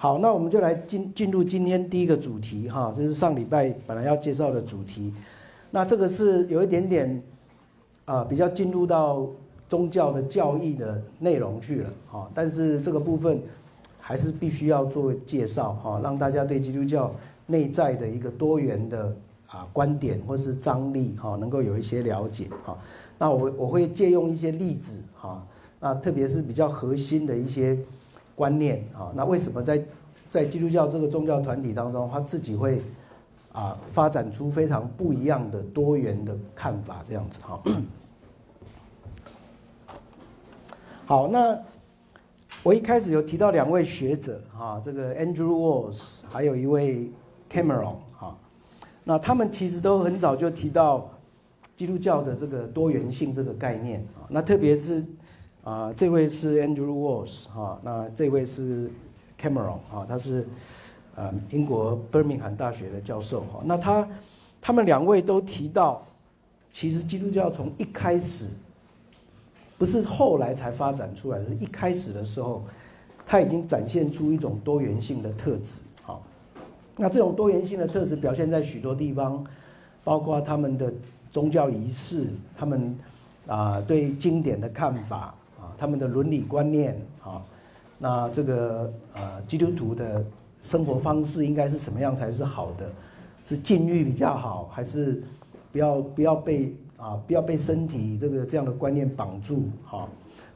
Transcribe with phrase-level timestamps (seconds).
[0.00, 5.12] 好，那我们就来进进入今天第一个主题哈，这是上礼拜本来要介绍的主题。
[5.72, 7.20] 那这个是有一点点
[8.04, 9.26] 啊，比较进入到
[9.68, 13.42] 宗教的教义的内容去了哈，但是这个部分
[13.98, 17.12] 还是必须要做介绍哈，让大家对基督教
[17.46, 19.12] 内在的一个多元的
[19.48, 22.78] 啊观点或是张力哈，能够有一些了解哈。
[23.18, 25.44] 那我我会借用一些例子哈，
[25.80, 27.76] 那特别是比较核心的一些。
[28.38, 29.82] 观念啊，那为什么在
[30.30, 32.80] 在基督教这个宗教团体当中，他自己会
[33.52, 37.60] 啊发展出非常不一样的多元的看法这样子哈？
[41.04, 41.58] 好，那
[42.62, 47.10] 我一开始有提到两位学者哈，这个 Andrew Walls 还有一位
[47.50, 48.38] Cameron 哈，
[49.02, 51.10] 那他们其实都很早就提到
[51.76, 55.04] 基督教的这个多元性这个概念啊，那特别是。
[55.68, 58.90] 啊，这位是 Andrew Walls 哈，那这位是
[59.38, 60.48] Cameron 哈，他是
[61.14, 63.60] 呃英国 Birmingham 大学的教授哈。
[63.66, 64.08] 那他
[64.62, 66.02] 他们两位都提到，
[66.72, 68.46] 其实基督教从一开始
[69.76, 72.64] 不是后来才发展出来的，是一开始的时候，
[73.26, 75.82] 他已经展现出一种多元性的特质。
[76.02, 76.22] 好，
[76.96, 79.44] 那这种多元性的特质表现在许多地方，
[80.02, 80.90] 包括他们的
[81.30, 82.98] 宗教仪式，他们
[83.46, 85.34] 啊对经典的看法。
[85.78, 87.40] 他们的伦理观念啊，
[87.98, 90.24] 那这个呃基督徒的
[90.62, 92.90] 生活方式应该是什么样才是好的？
[93.46, 95.22] 是禁欲比较好，还是
[95.72, 99.62] 不要不要被啊不要被身体这个这样的观念绑住？
[99.86, 100.06] 哈，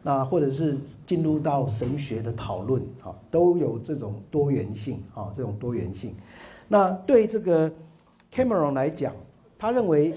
[0.02, 6.14] 那或者是进入到神学的讨论，哈，都有这种多元性啊，这种多元性。
[6.68, 7.70] 那对这个
[8.30, 9.14] Cameron 来讲，
[9.58, 10.14] 他认为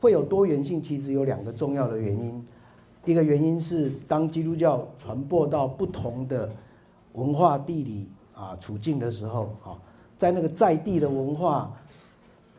[0.00, 2.46] 会有多元性，其实有两个重要的原因。
[3.06, 6.50] 一个原因是，当基督教传播到不同的
[7.14, 9.72] 文化地理啊处境的时候，啊，
[10.18, 11.74] 在那个在地的文化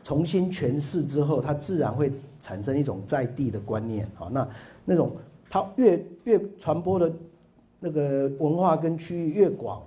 [0.02, 4.48] 重新诠释之后，它自然会产生一种在地的观念，啊，那
[4.84, 5.14] 那种
[5.48, 7.12] 它越越传播的
[7.78, 9.80] 那个文化跟区域越广，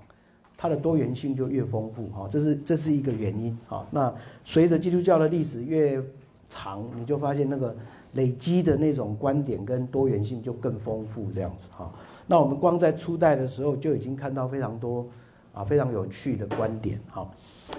[0.55, 4.13] 它的多元性就越丰富，哈，这是这是一个原因，啊，那
[4.45, 6.01] 随着基督教的历史越
[6.47, 7.75] 长，你就发现那个。
[8.15, 11.89] 累积的那种观点跟多元性就更丰富，这样子哈。
[12.27, 15.05] 那我们光在初代的时候就已经看到非常多
[15.53, 17.29] 啊非常有趣的观点哈。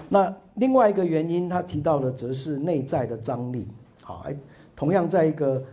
[0.07, 3.67] 那另外一个原因，他提到的则是内在的张力。
[4.03, 4.37] 好，哎，
[4.75, 5.63] 同样在一个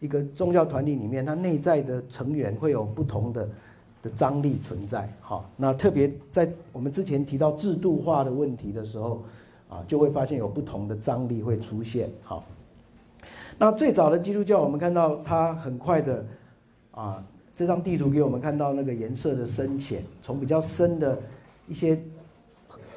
[0.00, 3.48] 一个宗教团体里面，它内在的成员会有不同的
[4.02, 5.12] 的张力存在。
[5.20, 9.22] 好，那特别在我们之前提到制度化的问题的时候，
[9.68, 12.10] 啊，就会发现有不同的张力会出现。
[12.22, 12.42] 好。
[13.58, 16.22] 那最早的基督教，我们看到它很快的，
[16.90, 17.24] 啊，
[17.54, 21.18] 这张地图给我们看到那个颜色的深浅，从比较深的
[21.66, 21.98] 一些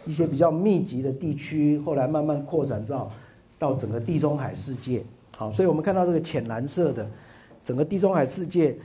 [0.06, 3.10] 一些比较密集的地区，后来慢慢扩展到
[3.58, 5.02] 到整个地中海世界。
[5.38, 7.10] 好，所以我们看到这个浅蓝色的
[7.64, 8.76] 整个地中海世界，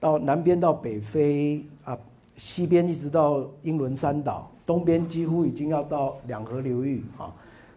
[0.00, 1.96] 到南边到北非啊，
[2.36, 7.32] 西边一直到英伦三岛，东边几乎已经要到两河流域啊，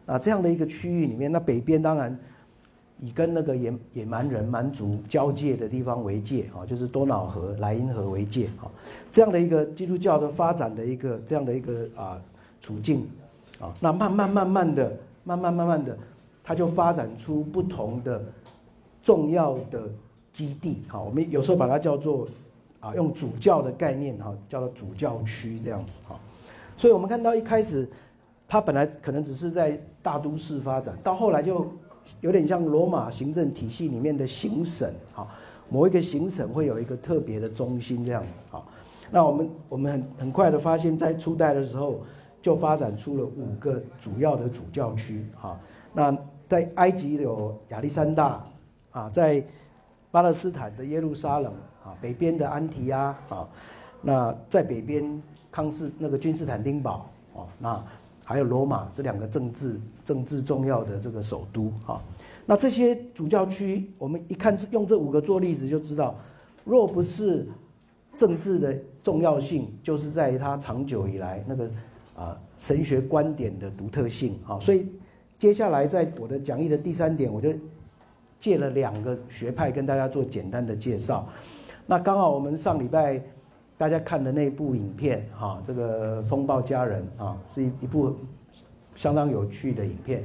[0.07, 2.17] 啊这样的一个区域里面，那北边当然。
[3.01, 8.72] 以跟那个野野蛮人蛮族交界的地方为界啊，就是多瑙河、莱茵河为界啊，
[9.11, 12.22] 这样的一个基督教的发展的一个这样的一个啊
[12.61, 13.05] 处境
[13.59, 15.97] 啊，那慢慢慢慢的、慢慢慢慢的，
[16.41, 18.23] 它就发展出不同的
[19.03, 19.89] 重要的
[20.31, 21.01] 基地哈。
[21.01, 22.25] 我们有时候把它叫做
[22.79, 26.17] 啊，用主教的概念哈，叫做主教区这样子哈。
[26.78, 27.89] 所以我们看到一开始，
[28.47, 31.69] 它本来可能只是在大都市发展，到后来就。
[32.21, 35.27] 有点像罗马行政体系里面的行省，哈，
[35.69, 38.63] 某一个行省会有一个特别的中心这样子，哈。
[39.11, 42.01] 那我们我们很很快的发现，在初代的时候
[42.41, 45.59] 就发展出了五个主要的主教区，哈。
[45.93, 46.17] 那
[46.47, 48.45] 在埃及有亚历山大，
[48.91, 49.43] 啊，在
[50.11, 53.47] 巴勒斯坦的耶路撒冷，啊，北边的安提亚，啊，
[54.01, 57.84] 那在北边康斯那个君士坦丁堡，啊，那。
[58.28, 62.02] 还有罗马这两个政治政治重要的这个首都哈，
[62.46, 66.16] 那这些主教区，我们一看用这五个做例子就知道，
[66.63, 67.46] 若不是
[68.16, 71.69] 政治的重要性，就是在于它长久以来那个
[72.16, 74.59] 啊神学观点的独特性啊。
[74.59, 74.87] 所以
[75.40, 77.51] 接下来在我的讲义的第三点，我就
[78.40, 81.28] 借了两个学派跟大家做简单的介绍。
[81.87, 83.22] 那刚好我们上礼拜。
[83.78, 88.16] 大家看的那部影片，哈，这个《风暴家人》啊，是一一部
[88.96, 90.24] 相当有趣的影片。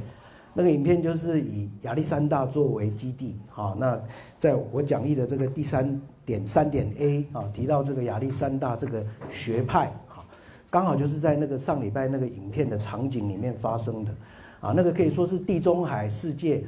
[0.53, 3.77] 那个影片就是以亚历山大作为基地，哈。
[3.79, 4.01] 那
[4.37, 10.25] 在我讲义的这个第三点三点 A 啊，提到这个亚历山大这个学派，哈，
[10.69, 14.13] 刚好就是在那个上礼拜那个影片的场景里面发生的，
[14.61, 16.65] 啊，那个可以说是地中海世界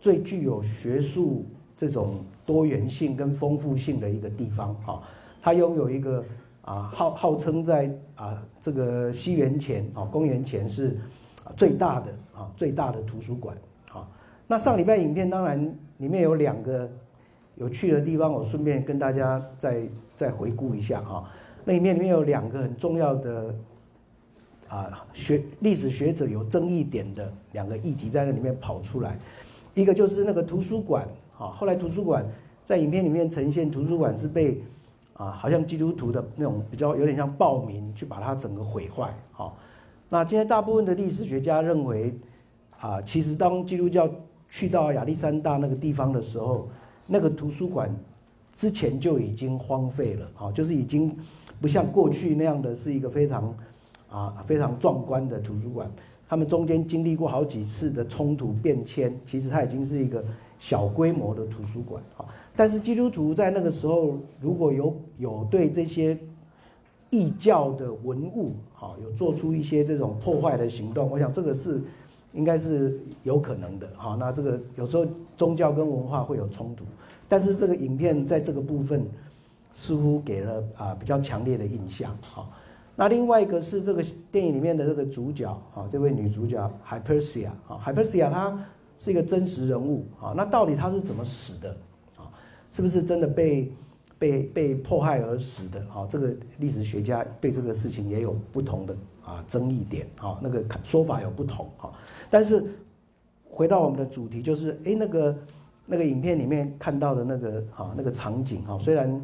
[0.00, 1.44] 最具有学术
[1.76, 5.02] 这种多元性跟丰富性的一个地方，哈，
[5.42, 6.24] 它拥有一个
[6.62, 10.98] 啊号号称在啊这个西元前啊公元前是
[11.56, 13.56] 最大的啊最大的图书馆，
[13.92, 14.06] 啊，
[14.46, 15.58] 那上礼拜影片当然
[15.98, 16.90] 里面有两个
[17.56, 19.82] 有趣的地方，我顺便跟大家再
[20.14, 21.28] 再回顾一下哈。
[21.64, 23.54] 那里面里面有两个很重要的
[24.68, 29.18] 啊学历史学者有争议点的两个议题在那里面跑出来，
[29.74, 31.06] 一个就是那个图书馆
[31.38, 32.24] 啊，后来图书馆
[32.64, 34.62] 在影片里面呈现图书馆是被
[35.14, 39.56] 啊好像基督徒的那种比较有点像暴民去把它整个毁坏好，
[40.08, 42.14] 那今天大部分的历史学家认为
[42.78, 44.08] 啊，其实当基督教
[44.48, 46.68] 去到亚历山大那个地方的时候，
[47.06, 47.94] 那个图书馆
[48.52, 51.16] 之前就已经荒废了啊，就是已经。
[51.60, 53.52] 不像过去那样的是一个非常，
[54.08, 55.90] 啊非常壮观的图书馆，
[56.28, 60.24] 他们中间经历过好几次的冲突变迁，其实它已经是一个
[60.60, 62.24] 小规模的图书馆啊。
[62.54, 66.16] 但是基督徒在那个时候如果有有对这些
[67.10, 71.82] 异教的文物，好有做出一些这种破坏的行动，我想这个是
[72.32, 74.16] 应该是有可能的哈。
[74.18, 75.06] 那这个有时候
[75.36, 76.84] 宗教跟文化会有冲突，
[77.28, 79.04] 但是这个影片在这个部分。
[79.74, 82.48] 似乎给了啊比较强烈的印象哈，
[82.96, 84.02] 那另外一个是这个
[84.32, 86.58] 电影里面的这个主角哈，这位女主角
[86.88, 88.66] Hypersia 啊，Hypersia 她
[88.98, 91.76] 是一个真实人物啊，那到底她是怎么死的
[92.16, 92.26] 啊？
[92.72, 93.70] 是不是真的被
[94.18, 96.06] 被被迫害而死的啊？
[96.08, 101.92] 这个历史学家对这个事情也有不同的啊争议点啊，那个说法有不同哈。
[102.28, 102.64] 但是
[103.48, 105.38] 回到我们的主题，就是哎那个
[105.86, 109.20] 那个影片里面看到的那个啊那个场景哈，虽然。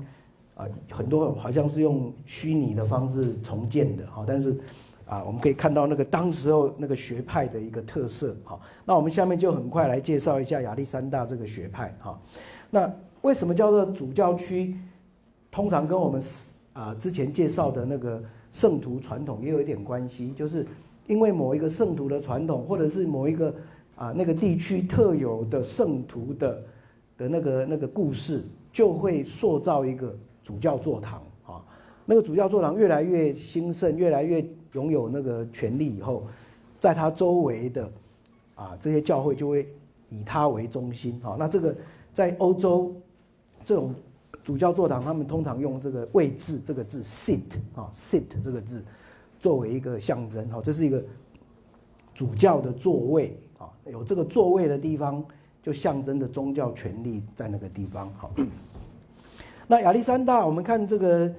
[0.56, 4.56] 啊，很多好像是用虚拟的方式重建的哈，但是
[5.04, 8.60] 啊，我们可以看到那个当时候那个学派的一个特色哈。
[8.84, 12.16] 那我们下面就很快来介绍一下亚历山大这个学派哈。
[12.70, 12.88] 那
[13.24, 14.76] 为什么叫做主教区？
[15.50, 16.22] 通常跟我们
[16.72, 18.22] 啊之前介绍的那个
[18.52, 20.66] 圣徒传统也有一点关系，就是
[21.06, 23.54] 因为某一个圣徒的传统，或者是某一个
[23.96, 26.62] 啊那个地区特有的圣徒的
[27.16, 28.42] 的那个那个故事，
[28.72, 30.14] 就会塑造一个。
[30.44, 31.64] 主教座堂啊，
[32.04, 36.26] 那个主教座堂越来越兴盛，越来越拥有那个权力以后，
[36.78, 37.90] 在他周围的
[38.54, 39.66] 啊这些教会就会
[40.10, 41.34] 以他为中心啊。
[41.38, 41.74] 那这个
[42.12, 42.94] 在欧洲
[43.64, 43.94] 这种
[44.42, 47.40] 主教座堂，他们通常用这个位置这个字 sit
[47.74, 48.84] 啊 sit 这个字
[49.40, 51.02] 作为一个象征哈，这是一个
[52.14, 55.24] 主教的座位啊，有这个座位的地方
[55.62, 58.30] 就象征着宗教权力在那个地方好。
[59.66, 61.32] 那亚历山大，我们看这个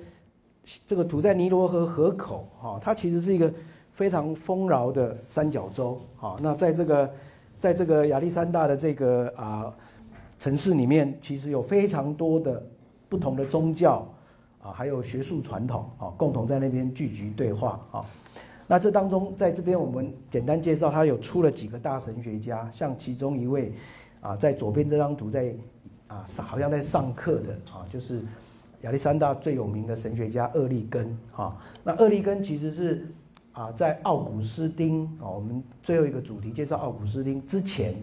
[0.88, 3.54] 这个图在尼罗河河口，哈，它其实是一个
[3.92, 6.36] 非常丰饶的三角洲，哈。
[6.42, 7.13] 那在这个
[7.60, 9.72] 在这个亚历山大的这个啊
[10.40, 12.62] 城市里面，其实有非常多的
[13.10, 14.08] 不同的宗教
[14.62, 18.06] 啊，还有学术传统啊，共同在那边聚集对话啊。
[18.68, 23.74] 那这当中，在这边我们简单介绍，他有出了几个大神学家，像其中一位
[24.22, 25.54] 啊，在左边这张图在。
[26.08, 28.22] 啊，好像在上课的啊，就是
[28.82, 31.58] 亚历山大最有名的神学家厄利根啊。
[31.84, 33.08] 那厄利根其实是
[33.54, 37.96] 啊，在奥古斯丁啊，我们最后一个主题介绍奥古斯丁之前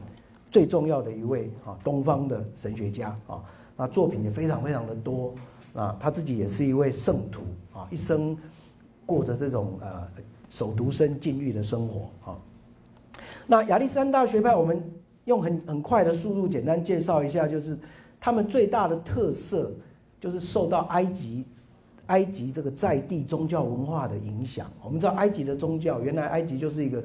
[0.52, 3.42] 最重要的一位啊，东方的神学家啊。
[3.76, 5.34] 那作品也非常非常的多
[5.74, 7.40] 啊，他自己也是一位圣徒
[7.72, 8.36] 啊，一生
[9.04, 10.06] 过着这种呃
[10.48, 12.38] 守独身禁欲的生活啊。
[13.48, 14.80] 那亚历山大学派我们。
[15.24, 17.78] 用很很快的速度简单介绍一下，就是
[18.18, 19.70] 他们最大的特色
[20.20, 21.44] 就是受到埃及
[22.06, 24.68] 埃及这个在地宗教文化的影响。
[24.82, 27.00] 我们知道埃及的宗教，原来埃及就是一个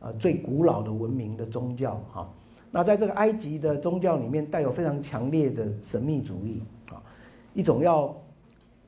[0.00, 2.28] 呃最古老的文明的宗教哈。
[2.70, 7.02] 那在这个埃及的宗教里面，带有非常强烈的神秘主义啊，
[7.54, 8.14] 一种要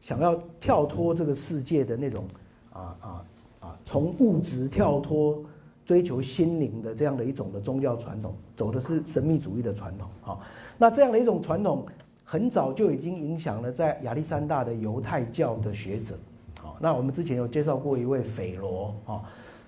[0.00, 2.24] 想要跳脱这个世界的那种
[2.72, 3.24] 啊啊
[3.60, 5.42] 啊，从物质跳脱。
[5.84, 10.38] 追求心灵的这样的一种的宗教传统，走的是神秘主义的传统啊。
[10.78, 11.84] 那这样的一种传统，
[12.24, 16.16] 很早就已经影响了在亚历山大的犹太教的学者。
[16.60, 19.22] 好，那我们之前有介绍过一位斐罗啊，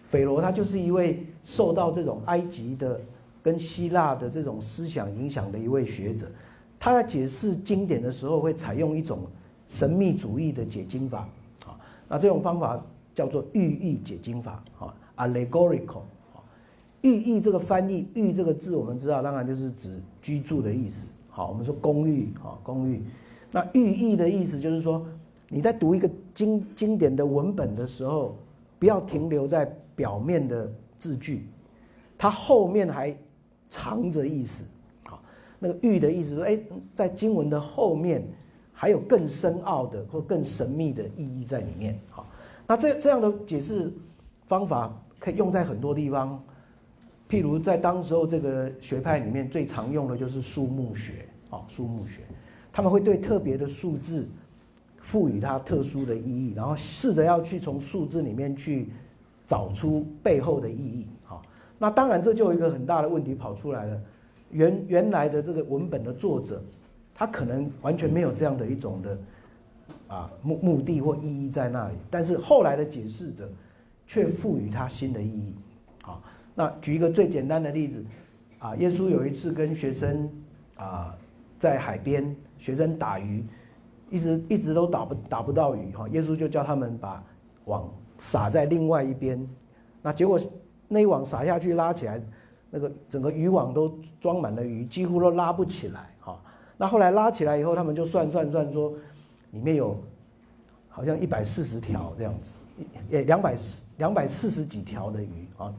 [0.08, 2.98] 斐罗他就是一位受到这种埃及的
[3.44, 6.26] 跟希腊的这种思想影响的一位学者。
[6.80, 9.20] 他在解释经典的时候，会采用一种
[9.68, 11.28] 神秘主义的解经法
[11.64, 11.78] 啊。
[12.08, 12.82] 那这种方法
[13.14, 14.94] 叫做寓意解经法啊。
[15.16, 16.00] allegorical
[16.34, 16.42] 啊，
[17.02, 21.06] 寓意这个翻译，寓这个字我们知道，当然就是指居住的意思。
[21.28, 23.02] 好，我们说公寓啊，公寓。
[23.50, 25.06] 那寓意的意思就是说，
[25.48, 28.36] 你在读一个经经典的文本的时候，
[28.78, 31.46] 不要停留在表面的字句，
[32.18, 33.16] 它后面还
[33.74, 34.64] 藏着意思。
[35.08, 35.20] 好，
[35.58, 36.58] 那个“玉”的意思说，哎，
[36.94, 38.22] 在经文的后面
[38.72, 41.98] 还有更深奥的或更神秘的意义在里面。
[42.10, 42.26] 好，
[42.66, 43.92] 那这这样的解释
[44.46, 46.40] 方法可以用在很多地方，
[47.28, 51.26] 譬如在当时候这个学派里面最常用的就是数目学。
[51.50, 52.20] 啊，数目学，
[52.72, 54.28] 他们会对特别的数字。
[55.06, 58.88] 赋予它特殊的意义，然后试着要去从数字里面去
[59.46, 61.06] 找出背后的意义。
[61.78, 64.00] 那当然这就有一个很大的问题跑出来了。
[64.50, 66.62] 原原来的这个文本的作者，
[67.14, 69.18] 他可能完全没有这样的一种的
[70.08, 73.50] 啊目目的或意义在那里，但是后来的解释者
[74.06, 75.54] 却赋予它新的意义。
[76.02, 76.22] 好，
[76.54, 78.04] 那举一个最简单的例子，
[78.58, 80.30] 啊，耶稣有一次跟学生
[80.76, 81.14] 啊
[81.58, 83.44] 在海边，学生打鱼。
[84.10, 87.20] 一直一直都打不打不到鱼哈，耶稣就叫他们把
[87.64, 89.44] 网撒在另外一边，
[90.02, 90.38] 那结果
[90.94, 92.22] 那一网撒下去拉起来，
[92.70, 96.40] 那个整个渔网都装满了鱼，几乎都拉不起来哈。
[96.76, 98.92] 那后来拉起来以后，他们就算算算说，
[99.50, 99.98] 里面有
[100.88, 102.54] 好像一百四十条这样子，
[103.10, 103.56] 也两百
[103.98, 105.74] 两百四十几条的鱼啊，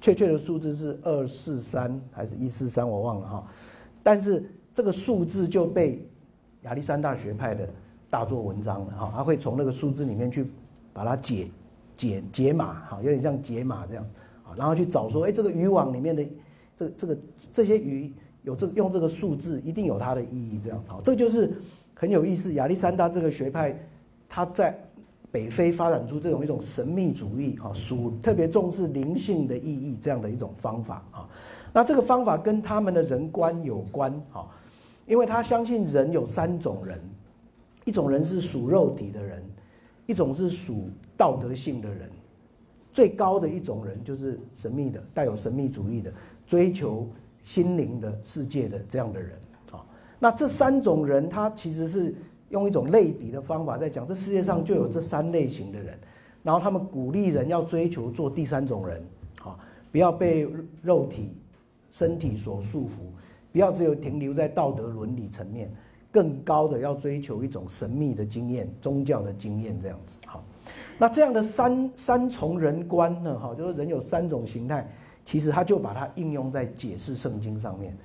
[0.00, 3.46] 确切的数字是二四三还是一四三我忘了哈，
[4.02, 6.08] 但是这个数字就被。
[6.64, 7.68] 亚历山大学派的
[8.08, 10.50] 大做文章了哈，他会从那个数字里面去
[10.94, 11.50] 把它解
[11.94, 14.06] 解解码哈，有点像解码这样，
[14.56, 16.24] 然后去找说，哎，这个渔网里面的
[16.76, 17.18] 这这个
[17.52, 21.52] 这些鱼有这用这个数字一定有它的意义这样好，这就是
[21.94, 22.54] 很有意思。
[22.54, 23.78] 亚历山大这个学派，
[24.28, 24.78] 他在
[25.30, 31.28] 北非发展出这种一种神秘主义哈，属特别重视灵性的意义这样的一种方法啊。
[31.72, 34.48] 那这个方法跟他们的人观有关哈。
[35.06, 36.98] 因为他相信人有三种人，
[37.84, 39.42] 一种人是属肉体的人，
[40.06, 42.08] 一种是属道德性的人，
[42.94, 46.10] 最高的一种人就是神秘的、带有神秘主义的、
[46.46, 47.06] 追求
[47.42, 49.32] 心灵的世界的这样的人。
[49.72, 49.84] 啊，
[50.18, 52.14] 那这三种人，他其实是
[52.48, 55.98] 用一种类比的方法在讲，这世界上就有这三类型的人，
[56.42, 59.02] 然后他们鼓励人要追求做第三种人，
[59.42, 59.58] 啊，
[59.90, 60.48] 不要被
[60.80, 61.32] 肉体、
[61.90, 62.90] 身体所束缚。
[63.50, 65.72] 不要只有停留在道德伦理层面，
[66.10, 70.18] 更高的要追求一种神秘的经验、宗教的经验这样子。
[70.26, 70.44] 好，
[70.98, 73.38] 那这样的三三重人观呢？
[73.38, 74.88] 哈，就是人有三种形态，
[75.24, 77.96] 其实他就把它应用在解释圣经上面。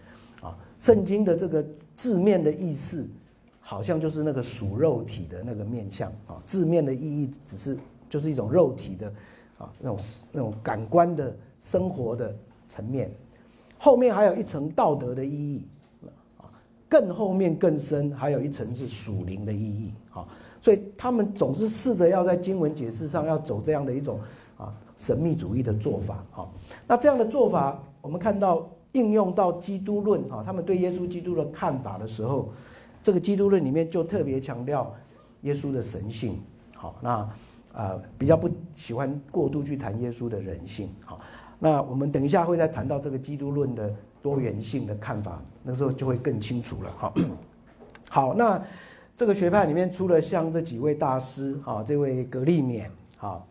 [0.41, 1.63] 啊，圣经的这个
[1.95, 3.05] 字面的意思，
[3.59, 6.41] 好像就是那个属肉体的那个面相啊。
[6.45, 7.77] 字面的意义只是
[8.09, 9.07] 就是一种肉体的
[9.57, 9.99] 啊那种
[10.31, 12.33] 那种感官的生活的
[12.67, 13.11] 层面。
[13.77, 15.67] 后面还有一层道德的意义，
[16.37, 16.47] 啊，
[16.87, 20.27] 更后面更深，还有一层是属灵的意义，啊，
[20.61, 24.19] 所以他们总是试着要在经文解释上要走这样的一种
[24.57, 26.47] 啊神秘主义的做法，啊，
[26.87, 32.49] 那这样的做法，我们看到应用到基督论，啊，他们对耶稣基督的看法的时候，
[33.01, 34.93] 这个基督论里面就特别强调
[35.41, 36.39] 耶稣的神性，
[36.75, 37.29] 好，那
[37.73, 41.19] 啊比较不喜欢过度去谈耶稣的人性，好。
[41.61, 46.89] 那我们等一下会再谈到这个基督论的多元性的看法，那时候就会更清楚了。
[46.97, 47.13] 好，
[48.09, 48.61] 好，那
[49.19, 53.45] 这个学派里面除了像这几位大师，哈，这位格利勉，哈，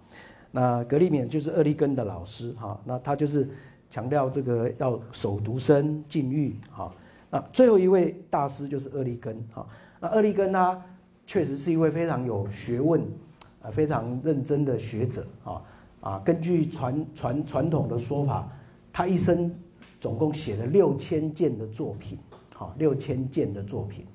[0.51, 3.47] 那格利勉就是厄利根的老师，哈，那他就是
[3.91, 6.91] 强调这个要守独身禁欲，哈，
[7.29, 9.67] 那最后一位大师就是厄利根，哈，
[10.01, 10.83] 那厄利根他
[11.27, 13.03] 确实是一位非常有学问，
[13.61, 15.63] 啊，非常认真的学者，啊。
[16.01, 18.49] 啊，根据传传传统的说法，
[18.91, 19.55] 他一生
[20.01, 22.17] 总共写了六千件的作品，
[22.55, 24.07] 好，六千件的作品，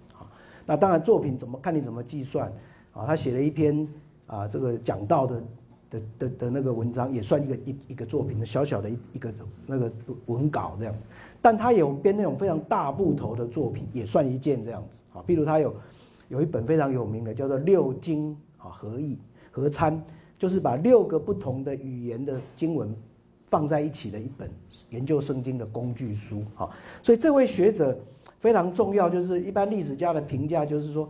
[0.66, 2.52] 那当然作品怎么看你怎么计算，
[2.94, 3.88] 啊，他写了一篇
[4.28, 5.44] 啊这个讲道的
[5.90, 9.34] 的的的那个文章，也算一个一一个作品的小小的一一个
[9.66, 9.92] 那个
[10.26, 11.08] 文稿这样子，
[11.42, 15.76] 但他有编那种非常大部头的作品，也算一件这样子，啊，譬如他有
[16.30, 19.18] 有一本非常有名的叫做六经啊合译
[19.52, 20.04] 合参。
[20.36, 22.94] 就是把六个不同的语言的经文
[23.50, 24.52] 放在一起的一本
[24.90, 26.70] 研究圣经的工具书，哈，
[27.02, 27.98] 所以这位学者
[28.44, 29.10] 非常重要。
[29.10, 31.10] 就是一般历史家的评价，就是说，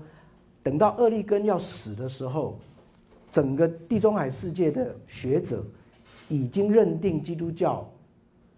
[0.61, 2.59] 等到厄利根要死的时候，
[3.31, 5.65] 整个地中海世界的学者
[6.29, 7.89] 已经认定基督教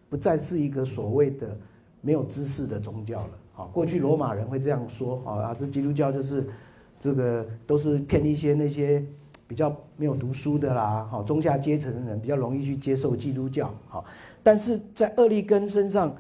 [0.10, 1.58] 不再是一个所谓的
[2.02, 3.30] 没有知识的宗教了。
[3.54, 6.46] 好，过去罗马人会这样说，啊，这基督教就是
[7.00, 9.02] 这个都是骗一些那些。
[9.48, 14.04] 比较没有读书的啦，哈，中下阶层的人比较容易去接受基督教，好，
[14.42, 16.18] 但是在厄利根身上，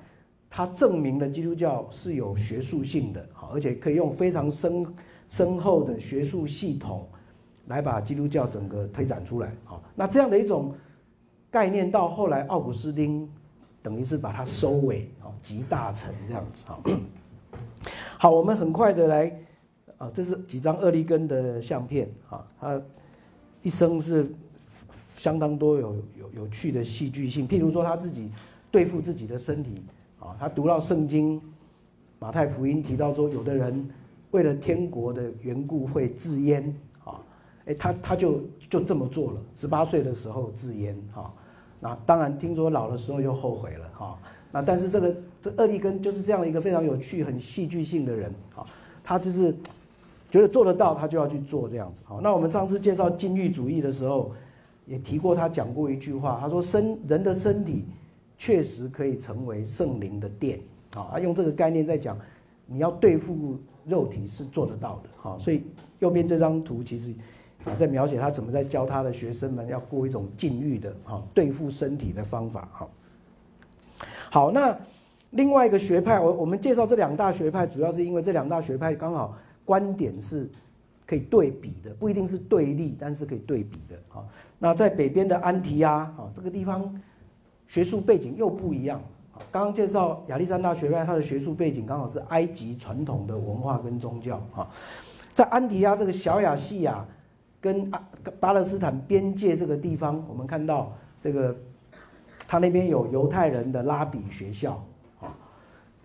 [0.55, 4.85] 他证明了基督教是有学术性的，好，而且可以用非常深
[5.29, 7.05] 深厚的学术系统
[7.67, 9.53] 来把基督教整个推展出来。
[9.65, 10.73] 好，那这样的一种
[11.51, 13.29] 概念，到后来奥古斯丁
[13.83, 16.63] 等于是把它收尾，啊，集大成这样子。
[16.65, 16.81] 好，
[18.17, 19.37] 好，我们很快的来，
[19.97, 22.81] 啊，这是几张厄利根的相片，啊，他
[23.61, 24.33] 一生是
[25.17, 28.31] 相当多有有有趣的戏剧性，譬如说他自己
[28.71, 29.83] 对付自己的身体，
[30.19, 31.41] 啊，他读到圣经。
[32.17, 33.87] 马太福音提到说，有的人
[34.31, 36.63] 为了天国的缘故会自阉
[37.03, 37.19] 啊，
[37.65, 39.37] 哎，他他就就这么做了。
[39.53, 41.31] 十八岁的时候自阉哈，
[41.79, 44.17] 那当然听说老的时候又后悔了哈。
[44.51, 48.65] 那但是这个这厄利根就是这样一个非常有趣、很戏剧性的人啊，
[49.03, 49.53] 他就是
[50.31, 52.01] 觉得做得到，他就要去做这样子。
[52.05, 54.31] 好，那我们上次介绍禁欲主义的时候，
[54.87, 57.85] 也提过他讲过一句话，他说身人的身体
[58.37, 60.59] 确实可以成为圣灵的殿。
[60.95, 62.17] 啊，用这个概念在讲，
[62.65, 65.37] 你要对付肉体是做得到的，哈。
[65.37, 65.63] 所以
[65.99, 67.13] 右边这张图其实
[67.65, 72.87] 啊，在描写他怎么在教他的学生们要过一种禁欲的，哈，对付身体的方法，哈。
[74.31, 74.77] 好，那
[75.31, 80.49] 另外一个学派，我我们介绍这两大学派，主要是因为这两大学派刚好观点是
[81.05, 84.25] 可以对比的，不一定是对立，但是可以对比的，哈。
[84.59, 87.01] 那在北边的安提阿，哈，这个地方
[87.67, 89.01] 学术背景又不一样。
[89.51, 94.41] 刚刚介绍亚历山大学派，它的学术背景刚好是埃及传统的文化跟宗教。
[94.55, 94.69] 啊，
[95.33, 97.05] 在安提亚这个小亚细亚
[97.59, 97.91] 跟
[98.39, 101.53] 巴勒斯坦边界这个地方，我们看到这个，
[102.47, 104.81] 他那边有犹太人的拉比学校。
[105.19, 105.35] 啊，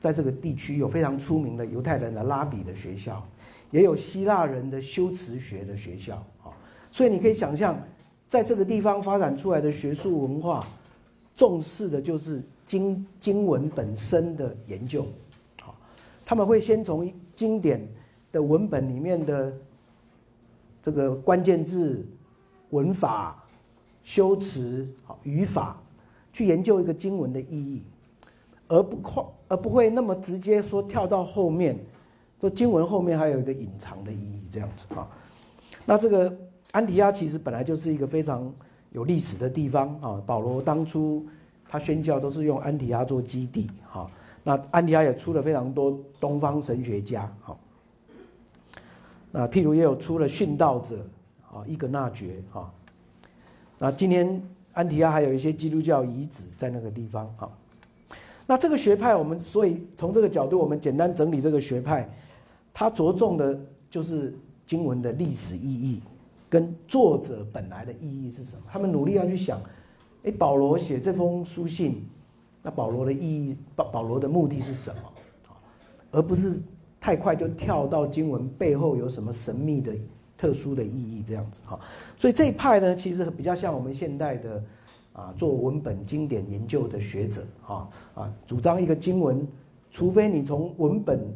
[0.01, 3.23] 在这个地区有非常出名的犹太人的拉比的学校，
[3.71, 6.17] 也有希腊人的修辞学的学校。
[6.43, 6.51] 啊，
[6.91, 7.81] 所以你可以想象，
[8.27, 10.65] 在这个地方发展出来的学术文化，
[11.41, 12.43] 重视的就是。
[12.71, 15.05] 经经文本身的研究，
[15.61, 15.75] 好，
[16.25, 17.85] 他们会先从经典
[18.31, 19.53] 的文本里面的
[20.81, 22.07] 这个关键字、
[22.69, 23.43] 文法、
[24.05, 25.83] 修辞、好语法，
[26.33, 27.83] 去研究一个经文的意义，
[28.69, 31.77] 而不快而不会那么直接说跳到后面，
[32.41, 35.11] 说经文后面还有一个隐藏的意义这样子啊。
[35.85, 36.33] 那这个
[36.71, 38.55] 安提亚其实本来就是一个非常
[38.93, 41.27] 有历史的地方啊，保罗当初。
[41.73, 44.11] 他宣教都是用安提阿做基地，哈，
[44.43, 47.57] 那安提阿也出了非常多东方神学家，哈，
[49.31, 50.99] 那譬如也有出了殉道者，
[51.49, 52.69] 啊，伊格纳爵，哈，
[53.79, 57.49] 那今天安提阿还有一些基督教遗址在那个地方，哈，
[58.49, 62.11] 那这个学派我们所以从这个角度我们简单整理这个学派，
[62.75, 63.57] 它着重的
[63.89, 66.03] 就是经文的历史意义。
[66.51, 69.59] 跟作者本来的意义是什么，他们努力要去想。
[70.25, 72.05] 哎，保罗写这封书信，
[72.63, 75.01] 那保罗的意义，保保罗的目的是什么？
[76.11, 76.61] 而不是
[77.01, 79.95] 太快就跳到经文背后有什么神秘的、
[80.37, 81.81] 特殊的意义这样子哈。
[82.19, 84.63] 所以这一派呢，其实比较像我们现代的
[85.15, 89.47] 啊，做文本经典研究的学者哈啊，主张一个经文，
[89.91, 91.33] 除非你从文本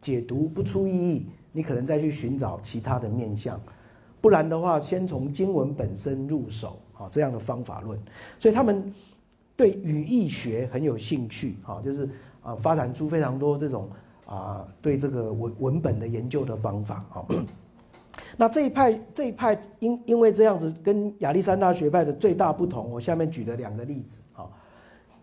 [0.00, 3.60] 解读不出意义，你可能再去寻找其他的面向，
[4.20, 6.78] 不然的话，先从经文本身入手。
[6.98, 7.96] 啊，这样的方法论，
[8.40, 8.92] 所以他们
[9.54, 12.08] 对语义学很有兴趣，哈，就是
[12.42, 13.88] 啊，发展出非常多这种
[14.26, 17.24] 啊，对这个文文本的研究的方法，啊。
[18.36, 24.50] 那这一派这一派因因为这样子跟亚历山大学派的最大不同，我下面举的两个例子，啊。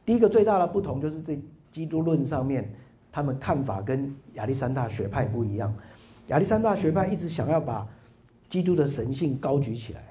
[0.05, 1.37] 第一个最大的不同就是在
[1.73, 2.73] 基督论上面，
[3.11, 5.75] 他们看法跟亚历山大学派不一样。
[6.27, 7.85] 亚历山大学派一直想要把
[8.49, 10.03] 基督的神性高举起来。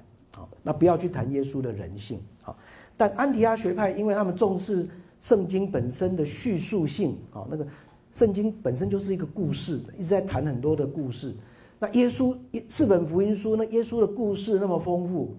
[0.62, 2.56] 那不要去谈耶稣的人性，好，
[2.96, 4.88] 但安提阿学派，因为他们重视
[5.20, 7.66] 圣经本身的叙述性，啊，那个
[8.12, 11.34] 圣经本身就是一个故事，一直在谈很多的故事。
[11.78, 15.34] 那耶稣四本福音书，那耶稣的故事那么丰富，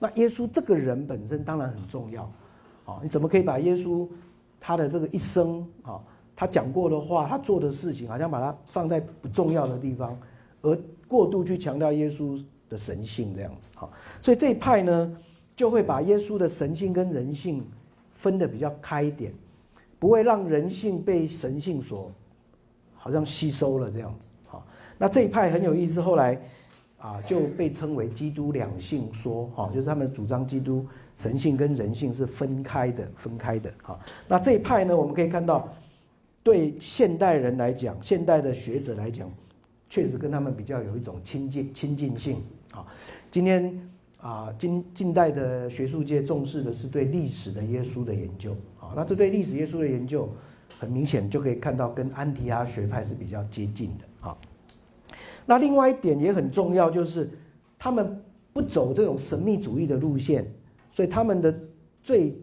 [0.00, 2.22] 那耶稣这个人本身当然很重要，
[2.84, 4.08] 啊，你怎么可以把耶稣
[4.60, 6.00] 他的这个一生，啊，
[6.34, 10.18] 他讲过的话，他做的事情，好像把它放在不重要的地方，
[10.62, 10.76] 而
[11.12, 12.42] 过度去强调耶稣。
[12.72, 13.86] 的神性这样子哈，
[14.22, 15.16] 所以这一派呢，
[15.54, 17.62] 就会把耶稣的神性跟人性
[18.14, 19.30] 分得比较开一点，
[19.98, 22.10] 不会让人性被神性所
[22.96, 24.64] 好像吸收了这样子哈。
[24.96, 26.40] 那这一派很有意思，后来
[26.96, 34.00] 啊就被称为基督两性说哈，就是他们主张基督神性跟人性是分开的，分开的哈。
[34.26, 35.68] 那这一派呢，我们可以看到，
[36.42, 39.30] 对现代人来讲，现代的学者来讲，
[39.92, 42.42] 确实跟他们比较有一种亲近亲近性。
[42.70, 42.86] 好，
[43.30, 43.78] 今天
[44.22, 48.56] 啊，近近代的学术界重视的是对历史的耶稣的研究。
[48.78, 50.26] 好，那这对历史耶稣的研究，
[50.78, 54.04] 很明显就可以看到跟安提阿学派是比较接近的。
[54.18, 54.38] 好，
[55.44, 57.28] 那另外一点也很重要，就是
[57.78, 58.18] 他们
[58.54, 60.50] 不走这种神秘主义的路线，
[60.90, 61.54] 所以他们的
[62.02, 62.34] 最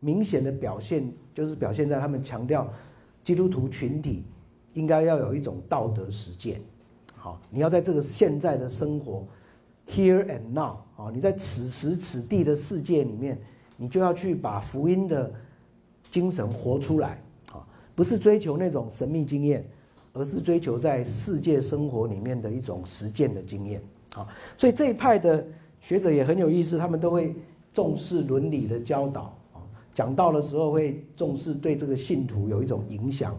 [0.00, 2.70] 明显的表现就是表现在他们强调
[3.22, 4.26] 基督徒群体
[4.74, 6.60] 应该要有一种道德实践。
[7.24, 9.26] 好，你要在这个现在的生活
[9.88, 13.40] ，here and now，啊，你在此时此地的世界里面，
[13.78, 15.32] 你就要去把福音的
[16.10, 17.18] 精神活出来。
[17.50, 19.66] 啊，不是追求那种神秘经验，
[20.12, 23.80] 而是追求在世界生活里面的一种实践的经验。
[24.14, 25.42] 啊，所以这一派的
[25.80, 27.34] 学者也很有意思，他们都会
[27.72, 33.34] 重视伦理的教导啊，讲道的时候会重视对这个信徒有一种影响，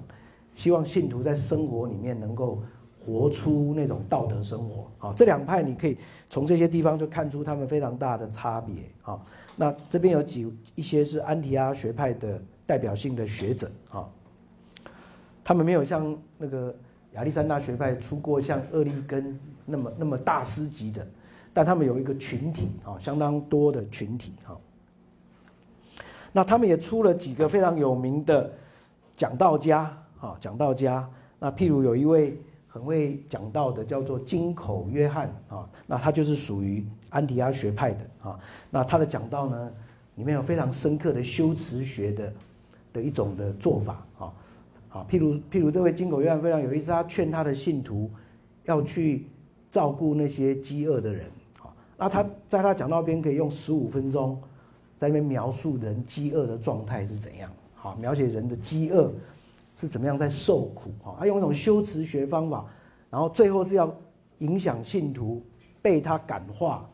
[0.55, 2.63] 希望信徒在生活里面能够
[3.05, 5.07] 活出那种道德生活。
[5.07, 5.97] 啊，这两派你可以
[6.29, 8.75] 从这些地方就看出他们非常大的差别。
[9.03, 9.21] 啊，
[9.55, 13.69] 那这边有几一些是安提阿学派的代表性的学者。
[13.91, 14.09] 啊，
[15.43, 16.75] 他们没有像那个
[17.13, 19.39] 亚历山大学派出过像厄利根。
[19.67, 21.07] 那么那么大师级的，
[21.51, 24.55] 但他们有一个群体啊，相当多的群体哈。
[26.31, 28.51] 那他们也出了几个非常有名的
[29.15, 31.09] 讲道家啊，讲道家。
[31.39, 32.39] 那譬如有一位
[32.75, 38.37] 很会讲到的，叫做金口约翰啊，那他就是属于安提阿学派的啊。
[38.69, 39.71] 那他的讲道呢，
[40.15, 42.33] 里面有非常深刻的修辞学的
[42.91, 44.33] 的一种的做法啊。
[44.89, 48.11] 啊，譬如譬如这位金口约翰非常有意思，他劝他的信徒
[48.65, 49.25] 要去。
[49.71, 51.25] 照顾那些饥饿的人，
[51.59, 54.41] 啊，那他在他讲到边可以用十五分钟，
[54.97, 59.11] 在那边描述人饥饿的状态是怎样，好，描写人的饥饿
[59.75, 62.65] 是怎么样在受苦，哈，他用一种修辞学方法，
[63.11, 63.95] 然后最后是要
[64.39, 65.45] 影响信徒
[65.83, 66.89] 被他感化，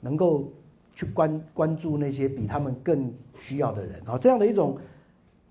[0.00, 0.52] 能够
[0.92, 4.76] 去关关注那些比他们更需要的人，啊，这样的一种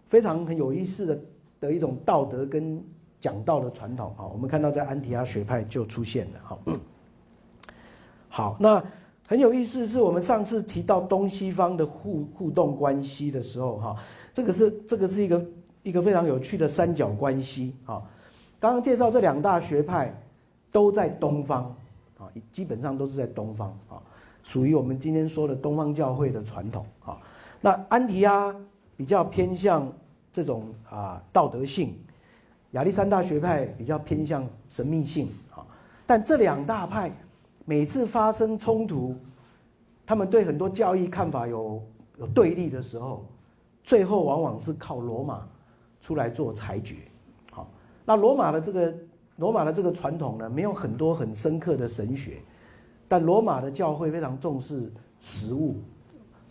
[0.09, 1.19] 非常很有意思的
[1.61, 2.83] 的一种道德跟。
[3.23, 6.39] 讲道的传统啊，我们看到在安提阿学派就出现了。
[6.43, 6.59] 哈，
[8.27, 8.83] 好，那
[9.25, 13.95] 很有意思，是我们上次提到东西方的互互动关系的时候，哈，
[14.33, 15.41] 这个是这个是一个
[15.83, 18.01] 一个非常有趣的三角关系啊。
[18.59, 20.13] 刚刚介绍这两大学派
[20.71, 21.63] 都在东方
[22.17, 24.01] 啊，基本上都是在东方啊，
[24.41, 27.17] 属于我们今天说的东方教会的传统啊。
[27.61, 28.55] 那安提阿
[28.97, 29.91] 比较偏向
[30.31, 31.93] 这种啊道德性。
[32.71, 35.63] 亚历山大学派比较偏向神秘性啊，
[36.07, 37.11] 但这两大派
[37.65, 39.15] 每次发生冲突，
[40.07, 41.79] 他们对很多教义看法有
[42.17, 43.23] 有对立的时候，
[43.83, 45.47] 最后往往是靠罗马
[46.03, 46.97] 出来做裁决。
[47.51, 47.67] 好，
[48.05, 48.95] 那罗马的这个
[49.37, 52.33] 罗马的这个传统呢，没有很多很深刻的神学，
[53.07, 55.77] 但罗马的教会非常重视实务，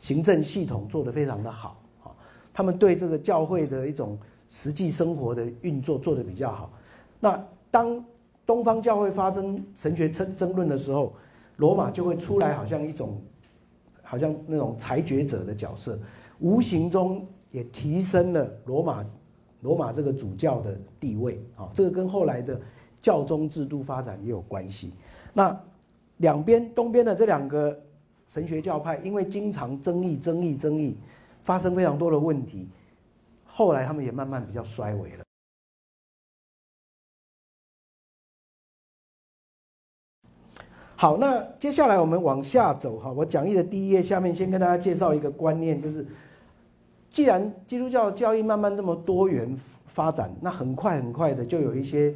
[0.01, 2.11] 行政系统做得非常的好啊，
[2.53, 4.19] 他们对这个教会的一种。
[4.55, 6.71] 实际生活的运作做得比较好。
[7.19, 8.05] 那当
[8.45, 11.15] 东方教会发生神学争争论的时候，
[11.57, 13.19] 罗马就会出来，好像一种，
[14.03, 15.99] 好像那种裁决者的角色，
[16.39, 19.03] 无形中也提升了罗马
[19.63, 21.71] 罗马这个主教的地位啊。
[21.73, 22.61] 这个跟后来的
[23.01, 24.93] 教宗制度发展也有关系。
[25.33, 25.59] 那
[26.19, 27.77] 两边东边的这两个
[28.29, 30.97] 神学教派，因为经常争议、争议、争议，
[31.43, 32.69] 发生非常多的问题。
[33.45, 35.25] 后来他们也慢慢比较衰微了。
[40.95, 43.11] 好，那接下来我们往下走哈。
[43.11, 46.07] 我讲义的第一页下面先跟大家介绍一个观念，就是
[47.13, 49.55] 既然基督教教义慢慢这么多元
[49.87, 52.15] 发展，那很快很快的就有一些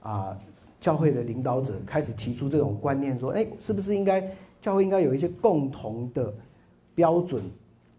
[0.00, 0.38] 啊
[0.80, 4.22] 教会的领导者开始提出这种观念，说，哎，是不是应该
[4.60, 6.32] 教会应该有一些共同的
[6.94, 7.42] 标准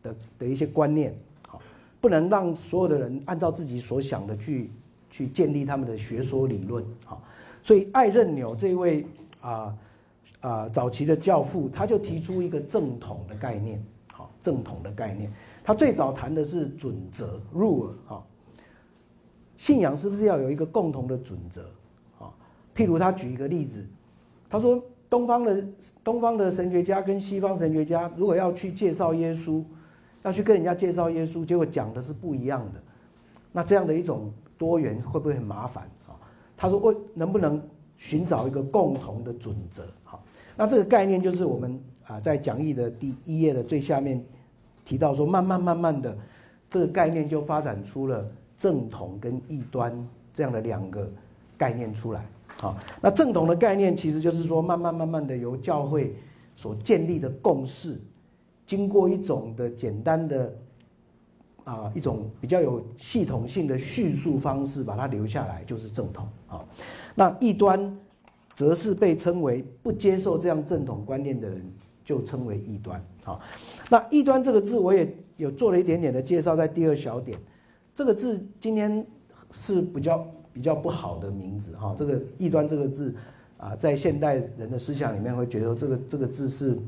[0.02, 1.14] 的的一些观念？
[1.48, 1.60] 好
[2.00, 4.70] 不能让所有的人按照自己所想的去
[5.10, 7.22] 去建立他们的学说理论好，
[7.62, 9.06] 所以艾任纽这位
[9.42, 9.76] 啊
[10.40, 13.84] 啊早期的教父，他就提出一个正统的概念，
[14.14, 15.30] 好，正统的概念，
[15.68, 18.24] 他最早谈的是准则 rule 啊，
[19.58, 21.64] 信仰是不是要有一个共同的准则
[22.18, 22.32] 啊？
[22.74, 23.86] 譬如他举一个例子，
[24.50, 25.68] 他说东方的
[26.06, 29.62] 东方的神学家跟西方神学家如果要去介绍耶稣。
[30.24, 32.84] 要去跟人家介绍耶稣，结果讲的是不一样的，
[33.54, 36.16] 那这样的一种多元会不会很麻烦啊？
[36.58, 37.62] 他说：，为能不能
[37.96, 39.84] 寻找一个共同的准则？
[40.04, 40.22] 好，
[40.58, 44.22] 那这个概念就是我们啊在讲义的第一页的最下面
[44.88, 46.18] 提到说，慢慢慢慢的，
[46.70, 48.26] 这个概念就发展出了
[48.58, 51.12] 正统跟异端这样的两个
[51.58, 52.26] 概念出来。
[52.56, 56.16] 好，那正统的概念其实就是说，慢慢慢慢的由教会
[56.56, 58.00] 所建立的共识。
[58.66, 60.56] 经过一种的简单的
[61.66, 66.64] 啊一种比较有系统性的叙述方式，把它留下来就是正统啊。
[67.14, 67.94] 那异端
[68.54, 71.74] 则是被称为不接受这样正统观念的人，
[72.08, 73.04] 就称为异端。
[73.26, 73.42] 好，
[73.90, 77.38] 那异端这个字我也有做了一点点的介绍，在第二小点。
[77.94, 79.06] 这个字今天
[79.52, 81.94] 是比较比较不好的名字哈。
[81.98, 83.14] 这个异端这个字
[83.58, 86.80] 啊，在现代人的思想里面会觉得这个这个字是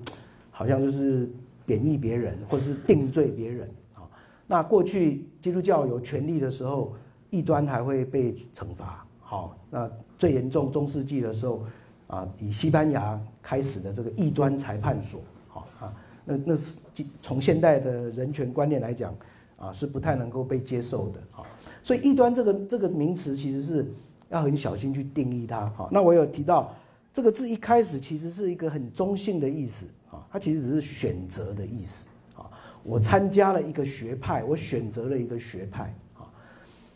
[0.51, 1.29] 好像就是
[1.65, 4.07] 贬义别人，或者是定罪别人啊。
[4.47, 6.93] 那过去基督教有权力的时候，
[7.29, 9.05] 异端还会被惩罚。
[9.19, 11.65] 好，那最严重中世纪的时候
[12.09, 15.21] 啊，以西班牙开始的这个异端裁判所。
[15.47, 15.93] 好啊，
[16.25, 16.77] 那那是
[17.21, 19.15] 从现代的人权观念来讲。
[19.61, 21.45] 啊，是不太能够被接受的，好，
[21.83, 23.85] 所以异端这个这个名词其实是
[24.29, 25.89] 要很小心去定义它，好。
[25.91, 26.73] 那我有提到
[27.11, 32.05] 这个字一开始其实是一个很中性的意思，啊，它其实只是选择的意思，
[32.37, 32.49] 啊，
[32.83, 36.23] 我参加了一个学派，我选择了一个学派，啊，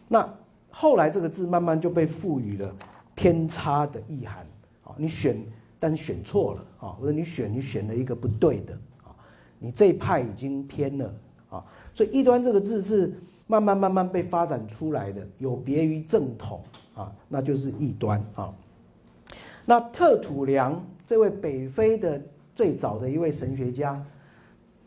[0.07, 0.33] 那
[0.71, 2.73] 后来这个字慢慢就被赋予了
[3.13, 4.47] 偏差的意涵，
[4.97, 5.37] 你选
[5.79, 9.15] 但是选错了，啊，或者你选你选了一个不对的，啊，
[9.59, 11.13] 你这一派已经偏了
[11.49, 11.65] 啊。
[11.93, 13.13] 所以异端这个字是
[13.47, 16.63] 慢慢慢慢被发展出来的，有别于正统
[16.95, 18.53] 啊，那就是异端啊。
[19.65, 22.21] 那特土良这位北非的
[22.55, 24.01] 最早的一位神学家，